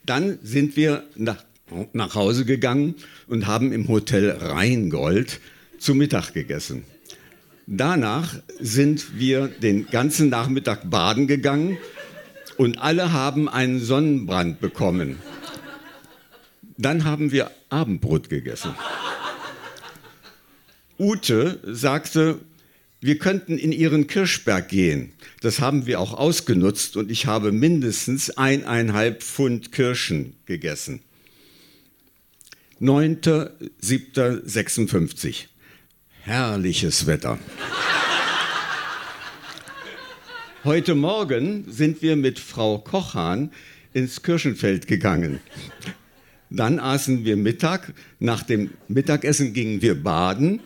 Dann 0.07 0.39
sind 0.45 0.77
wir 0.77 1.03
nach, 1.17 1.45
nach 1.93 2.15
Hause 2.15 2.45
gegangen 2.45 2.95
und 3.27 3.49
haben 3.49 3.73
im 3.73 3.89
Hotel 3.89 4.31
Rheingold 4.31 5.41
zu 5.81 5.97
Mittag 5.97 6.33
gegessen. 6.33 6.85
Danach 7.67 8.37
sind 8.61 9.19
wir 9.19 9.49
den 9.49 9.87
ganzen 9.87 10.29
Nachmittag 10.29 10.89
baden 10.89 11.27
gegangen 11.27 11.77
und 12.57 12.79
alle 12.79 13.13
haben 13.13 13.49
einen 13.49 13.81
Sonnenbrand 13.81 14.61
bekommen. 14.61 15.17
Dann 16.77 17.05
haben 17.05 17.33
wir 17.33 17.51
Abendbrot 17.71 18.29
gegessen. 18.29 18.75
Ute 20.99 21.61
sagte, 21.65 22.41
wir 23.01 23.19
könnten 23.19 23.59
in 23.59 23.71
ihren 23.71 24.09
Kirschberg 24.09 24.69
gehen. 24.69 25.13
Das 25.41 25.61
haben 25.61 25.87
wir 25.87 26.01
auch 26.01 26.15
ausgenutzt 26.15 26.97
und 26.97 27.13
ich 27.13 27.27
habe 27.27 27.53
mindestens 27.53 28.31
eineinhalb 28.31 29.23
Pfund 29.23 29.71
Kirschen 29.71 30.35
gegessen. 30.47 31.03
9.7.56. 32.81 35.45
Herrliches 36.23 37.07
Wetter. 37.07 37.39
Heute 40.65 40.97
Morgen 40.97 41.71
sind 41.71 42.03
wir 42.03 42.17
mit 42.17 42.41
Frau 42.41 42.79
Kochhahn 42.79 43.53
ins 43.93 44.23
Kirschenfeld 44.23 44.89
gegangen. 44.89 45.39
Dann 46.51 46.79
aßen 46.79 47.25
wir 47.25 47.37
Mittag. 47.37 47.93
Nach 48.19 48.43
dem 48.43 48.71
Mittagessen 48.89 49.53
gingen 49.53 49.83
wir 49.83 50.03
baden. 50.03 50.61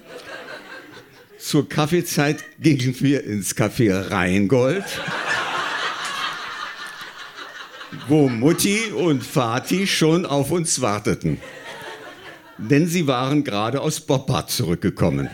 Zur 1.39 1.69
Kaffeezeit 1.69 2.45
gingen 2.61 2.95
wir 3.01 3.25
ins 3.25 3.57
Café 3.57 4.11
Rheingold, 4.11 4.85
wo 8.07 8.29
Mutti 8.29 8.93
und 8.97 9.25
Vati 9.25 9.89
schon 9.89 10.25
auf 10.25 10.53
uns 10.53 10.81
warteten. 10.81 11.41
Denn 12.59 12.87
sie 12.87 13.09
waren 13.09 13.43
gerade 13.43 13.81
aus 13.81 14.01
Boppard 14.01 14.53
zurückgekommen. 14.53 15.29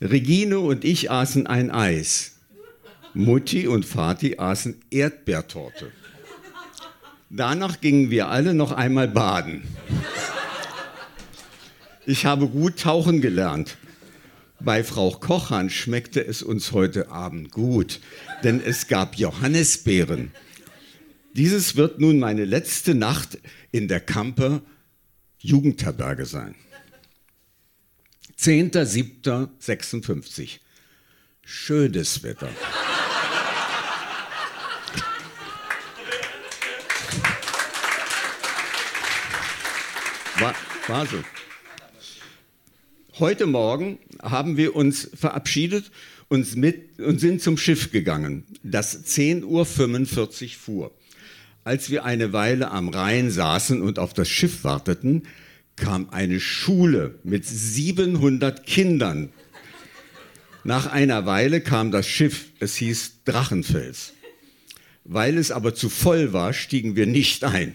Regine 0.00 0.58
und 0.58 0.84
ich 0.84 1.12
aßen 1.12 1.46
ein 1.46 1.70
Eis. 1.70 2.32
Mutti 3.14 3.68
und 3.68 3.84
Vati 3.84 4.38
aßen 4.38 4.80
Erdbeertorte. 4.90 5.92
Danach 7.32 7.80
gingen 7.80 8.10
wir 8.10 8.28
alle 8.28 8.54
noch 8.54 8.72
einmal 8.72 9.06
baden. 9.06 9.62
Ich 12.04 12.26
habe 12.26 12.48
gut 12.48 12.80
tauchen 12.80 13.20
gelernt. 13.20 13.76
Bei 14.58 14.82
Frau 14.82 15.12
Kochern 15.12 15.70
schmeckte 15.70 16.26
es 16.26 16.42
uns 16.42 16.72
heute 16.72 17.10
Abend 17.10 17.52
gut, 17.52 18.00
denn 18.42 18.60
es 18.60 18.88
gab 18.88 19.14
Johannisbeeren. 19.14 20.32
Dieses 21.34 21.76
wird 21.76 22.00
nun 22.00 22.18
meine 22.18 22.44
letzte 22.44 22.96
Nacht 22.96 23.38
in 23.70 23.86
der 23.86 24.00
Kampe 24.00 24.62
Jugendherberge 25.38 26.26
sein. 26.26 26.56
10.07.56. 28.38 30.58
Schönes 31.44 32.24
Wetter. 32.24 32.48
War, 40.40 40.54
war 40.86 41.06
so. 41.06 41.22
Heute 43.18 43.46
Morgen 43.46 43.98
haben 44.22 44.56
wir 44.56 44.74
uns 44.74 45.10
verabschiedet 45.14 45.90
und, 46.28 46.56
mit, 46.56 46.98
und 46.98 47.20
sind 47.20 47.42
zum 47.42 47.58
Schiff 47.58 47.92
gegangen, 47.92 48.44
das 48.62 49.04
10.45 49.04 49.44
Uhr 49.44 50.48
fuhr. 50.58 50.94
Als 51.62 51.90
wir 51.90 52.06
eine 52.06 52.32
Weile 52.32 52.70
am 52.70 52.88
Rhein 52.88 53.30
saßen 53.30 53.82
und 53.82 53.98
auf 53.98 54.14
das 54.14 54.30
Schiff 54.30 54.64
warteten, 54.64 55.24
kam 55.76 56.08
eine 56.08 56.40
Schule 56.40 57.18
mit 57.22 57.44
700 57.44 58.64
Kindern. 58.64 59.28
Nach 60.64 60.86
einer 60.86 61.26
Weile 61.26 61.60
kam 61.60 61.90
das 61.90 62.06
Schiff, 62.06 62.46
es 62.60 62.76
hieß 62.76 63.24
Drachenfels. 63.26 64.14
Weil 65.04 65.36
es 65.36 65.50
aber 65.50 65.74
zu 65.74 65.90
voll 65.90 66.32
war, 66.32 66.54
stiegen 66.54 66.96
wir 66.96 67.06
nicht 67.06 67.44
ein. 67.44 67.74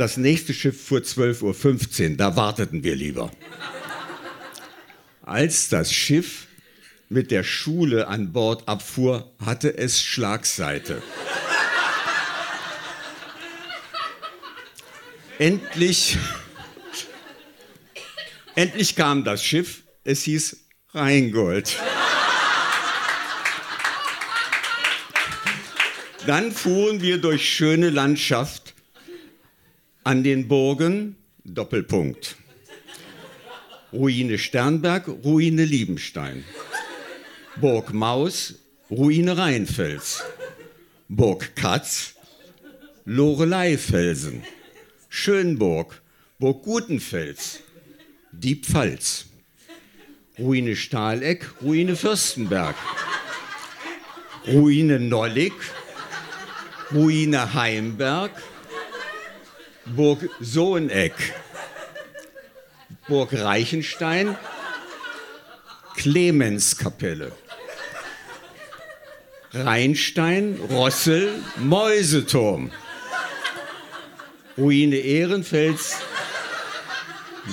Das 0.00 0.16
nächste 0.16 0.54
Schiff 0.54 0.86
fuhr 0.86 1.00
12.15 1.00 2.12
Uhr, 2.12 2.16
da 2.16 2.34
warteten 2.34 2.82
wir 2.82 2.96
lieber. 2.96 3.30
Als 5.20 5.68
das 5.68 5.92
Schiff 5.92 6.46
mit 7.10 7.30
der 7.30 7.44
Schule 7.44 8.08
an 8.08 8.32
Bord 8.32 8.66
abfuhr, 8.66 9.30
hatte 9.44 9.76
es 9.76 10.02
Schlagseite. 10.02 11.02
Endlich, 15.38 16.16
endlich 18.54 18.96
kam 18.96 19.22
das 19.22 19.44
Schiff. 19.44 19.82
Es 20.02 20.22
hieß 20.22 20.64
Rheingold. 20.94 21.78
Dann 26.26 26.52
fuhren 26.52 27.02
wir 27.02 27.18
durch 27.18 27.46
schöne 27.46 27.90
Landschaft 27.90 28.69
an 30.04 30.22
den 30.22 30.48
Burgen, 30.48 31.16
Doppelpunkt. 31.44 32.36
Ruine 33.92 34.38
Sternberg, 34.38 35.08
Ruine 35.24 35.64
Liebenstein. 35.64 36.44
Burg 37.60 37.92
Maus, 37.92 38.54
Ruine 38.90 39.36
Rheinfels. 39.36 40.22
Burg 41.08 41.56
Katz, 41.56 42.14
Loreleifelsen. 43.04 44.42
Schönburg, 45.08 46.00
Burg 46.38 46.62
Gutenfels, 46.62 47.60
die 48.30 48.54
Pfalz. 48.54 49.26
Ruine 50.38 50.76
Stahleck, 50.76 51.50
Ruine 51.60 51.96
Fürstenberg. 51.96 52.76
Ruine 54.46 55.00
Nollig, 55.00 55.52
Ruine 56.94 57.52
Heimberg, 57.54 58.30
Burg 59.96 60.28
Sohneck, 60.40 61.14
Burg 63.08 63.32
Reichenstein, 63.32 64.36
Clemenskapelle. 65.96 67.32
Rheinstein, 69.52 70.60
Rossel, 70.70 71.42
Mäuseturm. 71.56 72.70
Ruine 74.56 74.96
Ehrenfels, 74.96 75.96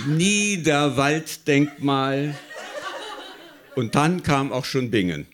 Niederwalddenkmal 0.06 2.38
und 3.76 3.96
dann 3.96 4.22
kam 4.24 4.52
auch 4.52 4.66
schon 4.66 4.92
Bingen. 4.92 5.26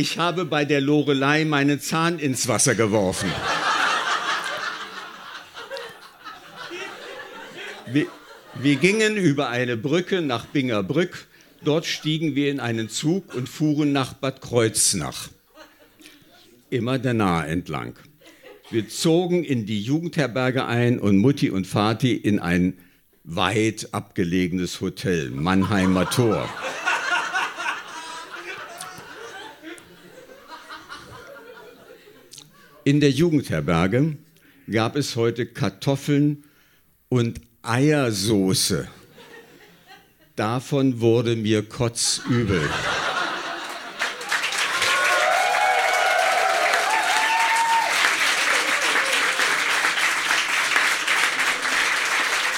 Ich 0.00 0.16
habe 0.16 0.44
bei 0.44 0.64
der 0.64 0.80
Lorelei 0.80 1.44
meinen 1.44 1.80
Zahn 1.80 2.20
ins 2.20 2.46
Wasser 2.46 2.76
geworfen. 2.76 3.28
Wir, 7.86 8.06
wir 8.54 8.76
gingen 8.76 9.16
über 9.16 9.48
eine 9.48 9.76
Brücke 9.76 10.22
nach 10.22 10.46
Bingerbrück. 10.46 11.26
Dort 11.64 11.84
stiegen 11.84 12.36
wir 12.36 12.48
in 12.48 12.60
einen 12.60 12.88
Zug 12.88 13.34
und 13.34 13.48
fuhren 13.48 13.90
nach 13.90 14.12
Bad 14.12 14.40
Kreuznach. 14.40 15.30
Immer 16.70 17.00
der 17.00 17.14
Nahe 17.14 17.48
entlang. 17.48 17.98
Wir 18.70 18.88
zogen 18.88 19.42
in 19.42 19.66
die 19.66 19.82
Jugendherberge 19.82 20.64
ein 20.66 21.00
und 21.00 21.18
Mutti 21.18 21.50
und 21.50 21.66
Vati 21.66 22.14
in 22.14 22.38
ein 22.38 22.74
weit 23.24 23.88
abgelegenes 23.90 24.80
Hotel, 24.80 25.30
Mannheimer 25.30 26.08
Tor. 26.08 26.48
In 32.88 33.00
der 33.00 33.10
Jugendherberge 33.10 34.16
gab 34.72 34.96
es 34.96 35.14
heute 35.14 35.44
Kartoffeln 35.44 36.44
und 37.10 37.38
Eiersoße. 37.60 38.88
Davon 40.36 40.98
wurde 40.98 41.36
mir 41.36 41.68
kotzübel. 41.68 42.62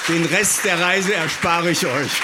Den 0.07 0.23
Rest 0.27 0.63
der 0.63 0.79
Reise 0.79 1.13
erspare 1.13 1.71
ich 1.71 1.85
euch. 1.85 2.21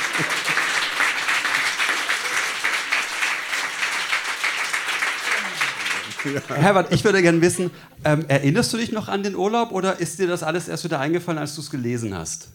Herbert, 6.49 6.93
ich 6.93 7.03
würde 7.03 7.21
gerne 7.21 7.41
wissen, 7.41 7.71
ähm, 8.03 8.25
erinnerst 8.27 8.73
du 8.73 8.77
dich 8.77 8.91
noch 8.91 9.07
an 9.07 9.23
den 9.23 9.35
Urlaub 9.35 9.71
oder 9.71 9.99
ist 9.99 10.19
dir 10.19 10.27
das 10.27 10.43
alles 10.43 10.67
erst 10.67 10.83
wieder 10.83 10.99
eingefallen, 10.99 11.39
als 11.39 11.55
du 11.55 11.61
es 11.61 11.69
gelesen 11.69 12.15
hast? 12.15 12.49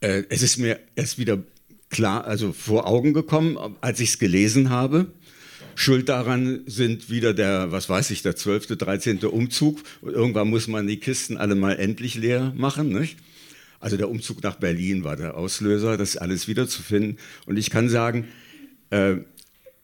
Äh, 0.00 0.24
es 0.28 0.42
ist 0.42 0.58
mir 0.58 0.78
erst 0.94 1.18
wieder 1.18 1.38
klar, 1.90 2.24
also 2.24 2.52
vor 2.52 2.86
Augen 2.86 3.14
gekommen, 3.14 3.58
als 3.80 4.00
ich 4.00 4.10
es 4.10 4.18
gelesen 4.18 4.70
habe. 4.70 5.06
Schuld 5.74 6.08
daran 6.08 6.62
sind 6.66 7.10
wieder 7.10 7.34
der, 7.34 7.70
was 7.70 7.88
weiß 7.88 8.10
ich, 8.10 8.22
der 8.22 8.34
12., 8.34 8.78
13. 8.78 9.18
Umzug. 9.24 9.80
Und 10.00 10.14
irgendwann 10.14 10.48
muss 10.48 10.68
man 10.68 10.86
die 10.86 10.98
Kisten 10.98 11.36
alle 11.36 11.54
mal 11.54 11.76
endlich 11.78 12.14
leer 12.14 12.52
machen. 12.56 12.88
Nicht? 12.88 13.18
Also 13.78 13.96
der 13.98 14.08
Umzug 14.08 14.42
nach 14.42 14.56
Berlin 14.56 15.04
war 15.04 15.16
der 15.16 15.36
Auslöser, 15.36 15.98
das 15.98 16.16
alles 16.16 16.48
wiederzufinden. 16.48 17.18
Und 17.44 17.58
ich 17.58 17.70
kann 17.70 17.90
sagen, 17.90 18.26
äh, 18.90 19.16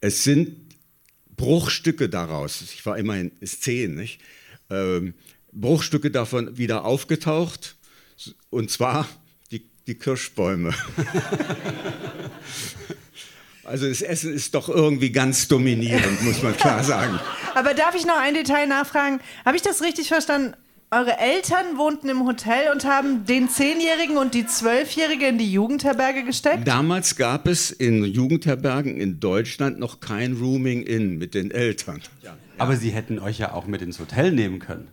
es 0.00 0.24
sind 0.24 0.61
Bruchstücke 1.42 2.08
daraus, 2.08 2.62
ich 2.62 2.86
war 2.86 2.96
immerhin 2.96 3.32
zehn, 3.44 3.96
nicht? 3.96 4.20
Ähm, 4.70 5.14
Bruchstücke 5.50 6.12
davon 6.12 6.56
wieder 6.56 6.84
aufgetaucht. 6.84 7.74
Und 8.50 8.70
zwar 8.70 9.08
die 9.86 9.94
Kirschbäume. 9.94 10.72
Also 13.64 13.88
das 13.88 14.02
Essen 14.02 14.34
ist 14.34 14.56
doch 14.56 14.68
irgendwie 14.68 15.12
ganz 15.12 15.46
dominierend, 15.46 16.20
muss 16.22 16.42
man 16.42 16.54
klar 16.56 16.82
sagen. 16.82 17.20
Aber 17.54 17.74
darf 17.74 17.94
ich 17.94 18.04
noch 18.04 18.18
ein 18.18 18.34
Detail 18.34 18.66
nachfragen? 18.66 19.20
Habe 19.44 19.56
ich 19.56 19.62
das 19.62 19.82
richtig 19.82 20.08
verstanden? 20.08 20.54
Eure 20.94 21.18
Eltern 21.18 21.78
wohnten 21.78 22.10
im 22.10 22.26
Hotel 22.26 22.70
und 22.70 22.84
haben 22.84 23.24
den 23.24 23.48
Zehnjährigen 23.48 24.18
und 24.18 24.34
die 24.34 24.46
Zwölfjährige 24.46 25.26
in 25.26 25.38
die 25.38 25.50
Jugendherberge 25.50 26.22
gesteckt? 26.22 26.68
Damals 26.68 27.16
gab 27.16 27.46
es 27.46 27.70
in 27.70 28.04
Jugendherbergen 28.04 29.00
in 29.00 29.18
Deutschland 29.18 29.78
noch 29.78 30.00
kein 30.00 30.34
Rooming-In 30.34 31.16
mit 31.16 31.32
den 31.32 31.50
Eltern. 31.50 32.02
Ja. 32.20 32.36
Aber 32.58 32.76
Sie 32.76 32.90
hätten 32.90 33.18
euch 33.20 33.38
ja 33.38 33.54
auch 33.54 33.66
mit 33.66 33.80
ins 33.80 34.00
Hotel 34.00 34.32
nehmen 34.32 34.58
können. 34.58 34.88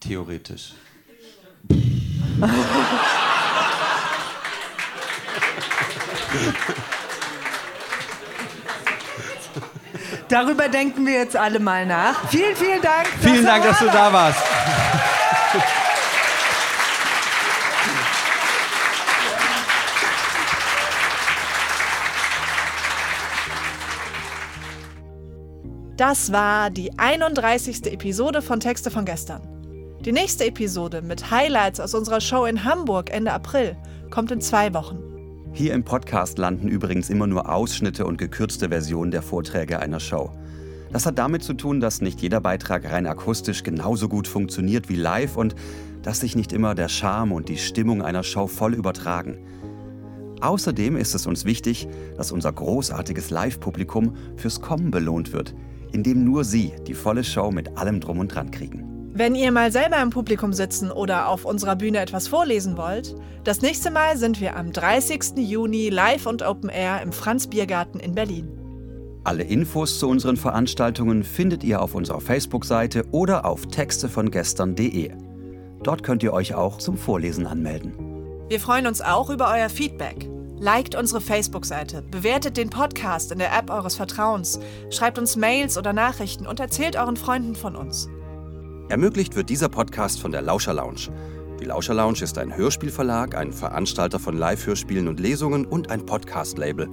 Theoretisch. 0.00 0.74
Darüber 10.28 10.68
denken 10.68 11.06
wir 11.06 11.14
jetzt 11.14 11.34
alle 11.34 11.60
mal 11.60 11.86
nach. 11.86 12.28
Vielen, 12.28 12.54
vielen 12.56 12.82
Dank. 12.82 13.06
Vielen 13.22 13.46
Dank, 13.46 13.64
dass 13.64 13.78
du 13.78 13.86
da 13.86 14.12
warst. 14.12 14.42
Das 25.96 26.32
war 26.32 26.70
die 26.70 26.98
31. 26.98 27.86
Episode 27.86 28.42
von 28.42 28.58
Texte 28.58 28.90
von 28.90 29.04
gestern. 29.04 29.42
Die 30.04 30.10
nächste 30.10 30.44
Episode 30.44 31.02
mit 31.02 31.30
Highlights 31.30 31.78
aus 31.78 31.94
unserer 31.94 32.20
Show 32.20 32.46
in 32.46 32.64
Hamburg 32.64 33.10
Ende 33.12 33.32
April 33.32 33.76
kommt 34.10 34.32
in 34.32 34.40
zwei 34.40 34.74
Wochen. 34.74 34.98
Hier 35.52 35.72
im 35.72 35.84
Podcast 35.84 36.36
landen 36.36 36.66
übrigens 36.66 37.10
immer 37.10 37.28
nur 37.28 37.48
Ausschnitte 37.48 38.06
und 38.06 38.18
gekürzte 38.18 38.70
Versionen 38.70 39.12
der 39.12 39.22
Vorträge 39.22 39.78
einer 39.78 40.00
Show. 40.00 40.32
Das 40.92 41.06
hat 41.06 41.16
damit 41.16 41.44
zu 41.44 41.54
tun, 41.54 41.78
dass 41.78 42.00
nicht 42.00 42.20
jeder 42.20 42.40
Beitrag 42.40 42.90
rein 42.90 43.06
akustisch 43.06 43.62
genauso 43.62 44.08
gut 44.08 44.26
funktioniert 44.26 44.88
wie 44.88 44.96
live 44.96 45.36
und 45.36 45.54
dass 46.02 46.18
sich 46.18 46.34
nicht 46.34 46.52
immer 46.52 46.74
der 46.74 46.88
Charme 46.88 47.30
und 47.30 47.48
die 47.48 47.56
Stimmung 47.56 48.02
einer 48.02 48.24
Show 48.24 48.48
voll 48.48 48.74
übertragen. 48.74 49.38
Außerdem 50.40 50.96
ist 50.96 51.14
es 51.14 51.28
uns 51.28 51.44
wichtig, 51.44 51.86
dass 52.16 52.32
unser 52.32 52.52
großartiges 52.52 53.30
Live-Publikum 53.30 54.16
fürs 54.34 54.60
Kommen 54.60 54.90
belohnt 54.90 55.32
wird. 55.32 55.54
In 55.94 56.02
dem 56.02 56.24
nur 56.24 56.44
Sie 56.44 56.72
die 56.86 56.94
volle 56.94 57.24
Show 57.24 57.50
mit 57.50 57.78
allem 57.78 58.00
Drum 58.00 58.18
und 58.18 58.34
Dran 58.34 58.50
kriegen. 58.50 58.90
Wenn 59.16 59.36
ihr 59.36 59.52
mal 59.52 59.70
selber 59.70 60.02
im 60.02 60.10
Publikum 60.10 60.52
sitzen 60.52 60.90
oder 60.90 61.28
auf 61.28 61.44
unserer 61.44 61.76
Bühne 61.76 62.00
etwas 62.00 62.26
vorlesen 62.26 62.76
wollt, 62.76 63.14
das 63.44 63.62
nächste 63.62 63.92
Mal 63.92 64.16
sind 64.16 64.40
wir 64.40 64.56
am 64.56 64.72
30. 64.72 65.36
Juni 65.36 65.88
live 65.88 66.26
und 66.26 66.42
Open 66.42 66.68
Air 66.68 67.00
im 67.00 67.12
Franz 67.12 67.46
Biergarten 67.46 68.00
in 68.00 68.14
Berlin. 68.14 68.48
Alle 69.22 69.44
Infos 69.44 70.00
zu 70.00 70.08
unseren 70.08 70.36
Veranstaltungen 70.36 71.22
findet 71.22 71.62
ihr 71.62 71.80
auf 71.80 71.94
unserer 71.94 72.20
Facebook-Seite 72.20 73.04
oder 73.12 73.44
auf 73.46 73.66
textevongestern.de. 73.66 75.12
Dort 75.84 76.02
könnt 76.02 76.24
ihr 76.24 76.32
euch 76.32 76.54
auch 76.54 76.78
zum 76.78 76.96
Vorlesen 76.96 77.46
anmelden. 77.46 77.94
Wir 78.48 78.58
freuen 78.58 78.86
uns 78.86 79.00
auch 79.00 79.30
über 79.30 79.50
euer 79.50 79.68
Feedback. 79.68 80.28
Liked 80.58 80.94
unsere 80.94 81.20
Facebook-Seite, 81.20 82.02
bewertet 82.10 82.56
den 82.56 82.70
Podcast 82.70 83.32
in 83.32 83.38
der 83.38 83.56
App 83.56 83.70
eures 83.70 83.96
Vertrauens, 83.96 84.60
schreibt 84.90 85.18
uns 85.18 85.36
Mails 85.36 85.76
oder 85.76 85.92
Nachrichten 85.92 86.46
und 86.46 86.60
erzählt 86.60 86.96
euren 86.96 87.16
Freunden 87.16 87.56
von 87.56 87.74
uns. 87.74 88.08
Ermöglicht 88.88 89.34
wird 89.34 89.50
dieser 89.50 89.68
Podcast 89.68 90.20
von 90.20 90.30
der 90.30 90.42
Lauscher 90.42 90.74
Lounge. 90.74 91.08
Die 91.60 91.64
Lauscher 91.64 91.94
Lounge 91.94 92.22
ist 92.22 92.38
ein 92.38 92.56
Hörspielverlag, 92.56 93.34
ein 93.36 93.52
Veranstalter 93.52 94.18
von 94.18 94.36
Live-Hörspielen 94.36 95.08
und 95.08 95.18
Lesungen 95.18 95.64
und 95.64 95.90
ein 95.90 96.06
Podcast-Label. 96.06 96.88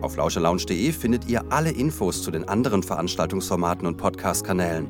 Auf 0.00 0.16
lauscherlounge.de 0.16 0.92
findet 0.92 1.28
ihr 1.28 1.42
alle 1.50 1.70
Infos 1.70 2.22
zu 2.22 2.30
den 2.30 2.48
anderen 2.48 2.82
Veranstaltungsformaten 2.82 3.86
und 3.86 3.96
Podcast-Kanälen. 3.96 4.88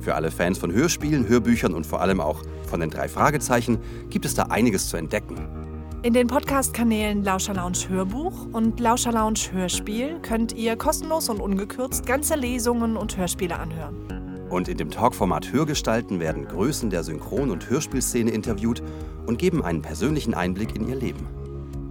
Für 0.00 0.14
alle 0.14 0.30
Fans 0.30 0.58
von 0.58 0.72
Hörspielen, 0.72 1.28
Hörbüchern 1.28 1.74
und 1.74 1.86
vor 1.86 2.00
allem 2.00 2.20
auch 2.20 2.42
von 2.66 2.80
den 2.80 2.90
drei 2.90 3.08
Fragezeichen 3.08 3.78
gibt 4.08 4.24
es 4.24 4.34
da 4.34 4.44
einiges 4.44 4.88
zu 4.88 4.96
entdecken. 4.96 5.57
In 6.04 6.14
den 6.14 6.28
Podcast-Kanälen 6.28 7.24
Lauscher 7.24 7.54
Lounge 7.54 7.88
Hörbuch 7.88 8.46
und 8.52 8.78
Lauscher 8.78 9.10
Lounge 9.10 9.40
Hörspiel 9.50 10.20
könnt 10.20 10.52
ihr 10.52 10.76
kostenlos 10.76 11.28
und 11.28 11.40
ungekürzt 11.40 12.06
ganze 12.06 12.36
Lesungen 12.36 12.96
und 12.96 13.16
Hörspiele 13.16 13.58
anhören. 13.58 14.46
Und 14.48 14.68
in 14.68 14.78
dem 14.78 14.90
Talkformat 14.90 15.52
Hörgestalten 15.52 16.20
werden 16.20 16.46
Größen 16.46 16.88
der 16.88 17.02
Synchron- 17.02 17.50
und 17.50 17.68
Hörspielszene 17.68 18.30
interviewt 18.30 18.80
und 19.26 19.40
geben 19.40 19.64
einen 19.64 19.82
persönlichen 19.82 20.34
Einblick 20.34 20.76
in 20.76 20.88
ihr 20.88 20.94
Leben. 20.94 21.26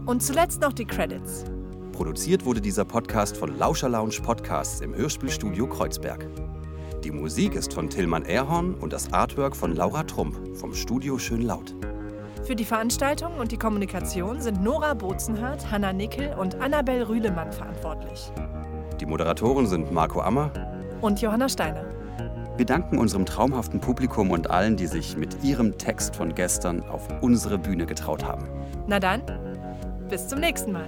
Und 0.05 0.23
zuletzt 0.23 0.61
noch 0.61 0.71
die 0.71 0.85
Credits. 0.85 1.43
Produziert 1.91 2.45
wurde 2.45 2.61
dieser 2.61 2.85
Podcast 2.85 3.35
von 3.35 3.57
Lauscher 3.57 3.89
Lounge 3.89 4.21
Podcasts 4.23 4.79
im 4.79 4.95
Hörspielstudio 4.95 5.67
Kreuzberg. 5.67 6.25
Die 7.03 7.11
Musik 7.11 7.55
ist 7.55 7.73
von 7.73 7.89
Tillmann 7.89 8.23
Erhorn 8.23 8.73
und 8.75 8.93
das 8.93 9.11
Artwork 9.11 9.53
von 9.53 9.75
Laura 9.75 10.03
Trump 10.03 10.57
vom 10.57 10.73
Studio 10.73 11.19
Schön 11.19 11.41
Laut. 11.41 11.75
Für 12.47 12.55
die 12.55 12.63
Veranstaltung 12.63 13.33
und 13.39 13.51
die 13.51 13.57
Kommunikation 13.57 14.39
sind 14.39 14.63
Nora 14.63 14.93
Bozenhardt, 14.93 15.69
Hanna 15.69 15.91
Nickel 15.91 16.33
und 16.39 16.55
Annabel 16.61 17.03
Rühlemann 17.03 17.51
verantwortlich. 17.51 18.31
Die 19.01 19.05
Moderatoren 19.05 19.67
sind 19.67 19.91
Marco 19.91 20.21
Ammer 20.21 20.49
Und 21.01 21.21
Johanna 21.21 21.49
Steiner. 21.49 21.83
Wir 22.55 22.65
danken 22.65 22.99
unserem 22.99 23.25
traumhaften 23.25 23.81
Publikum 23.81 24.31
und 24.31 24.49
allen, 24.49 24.77
die 24.77 24.87
sich 24.87 25.17
mit 25.17 25.43
ihrem 25.43 25.77
Text 25.77 26.15
von 26.15 26.33
gestern 26.33 26.83
auf 26.83 27.05
unsere 27.19 27.57
Bühne 27.57 27.85
getraut 27.85 28.23
haben. 28.23 28.47
Na 28.87 29.01
dann, 29.01 29.23
bis 30.09 30.29
zum 30.29 30.39
nächsten 30.39 30.71
Mal. 30.71 30.87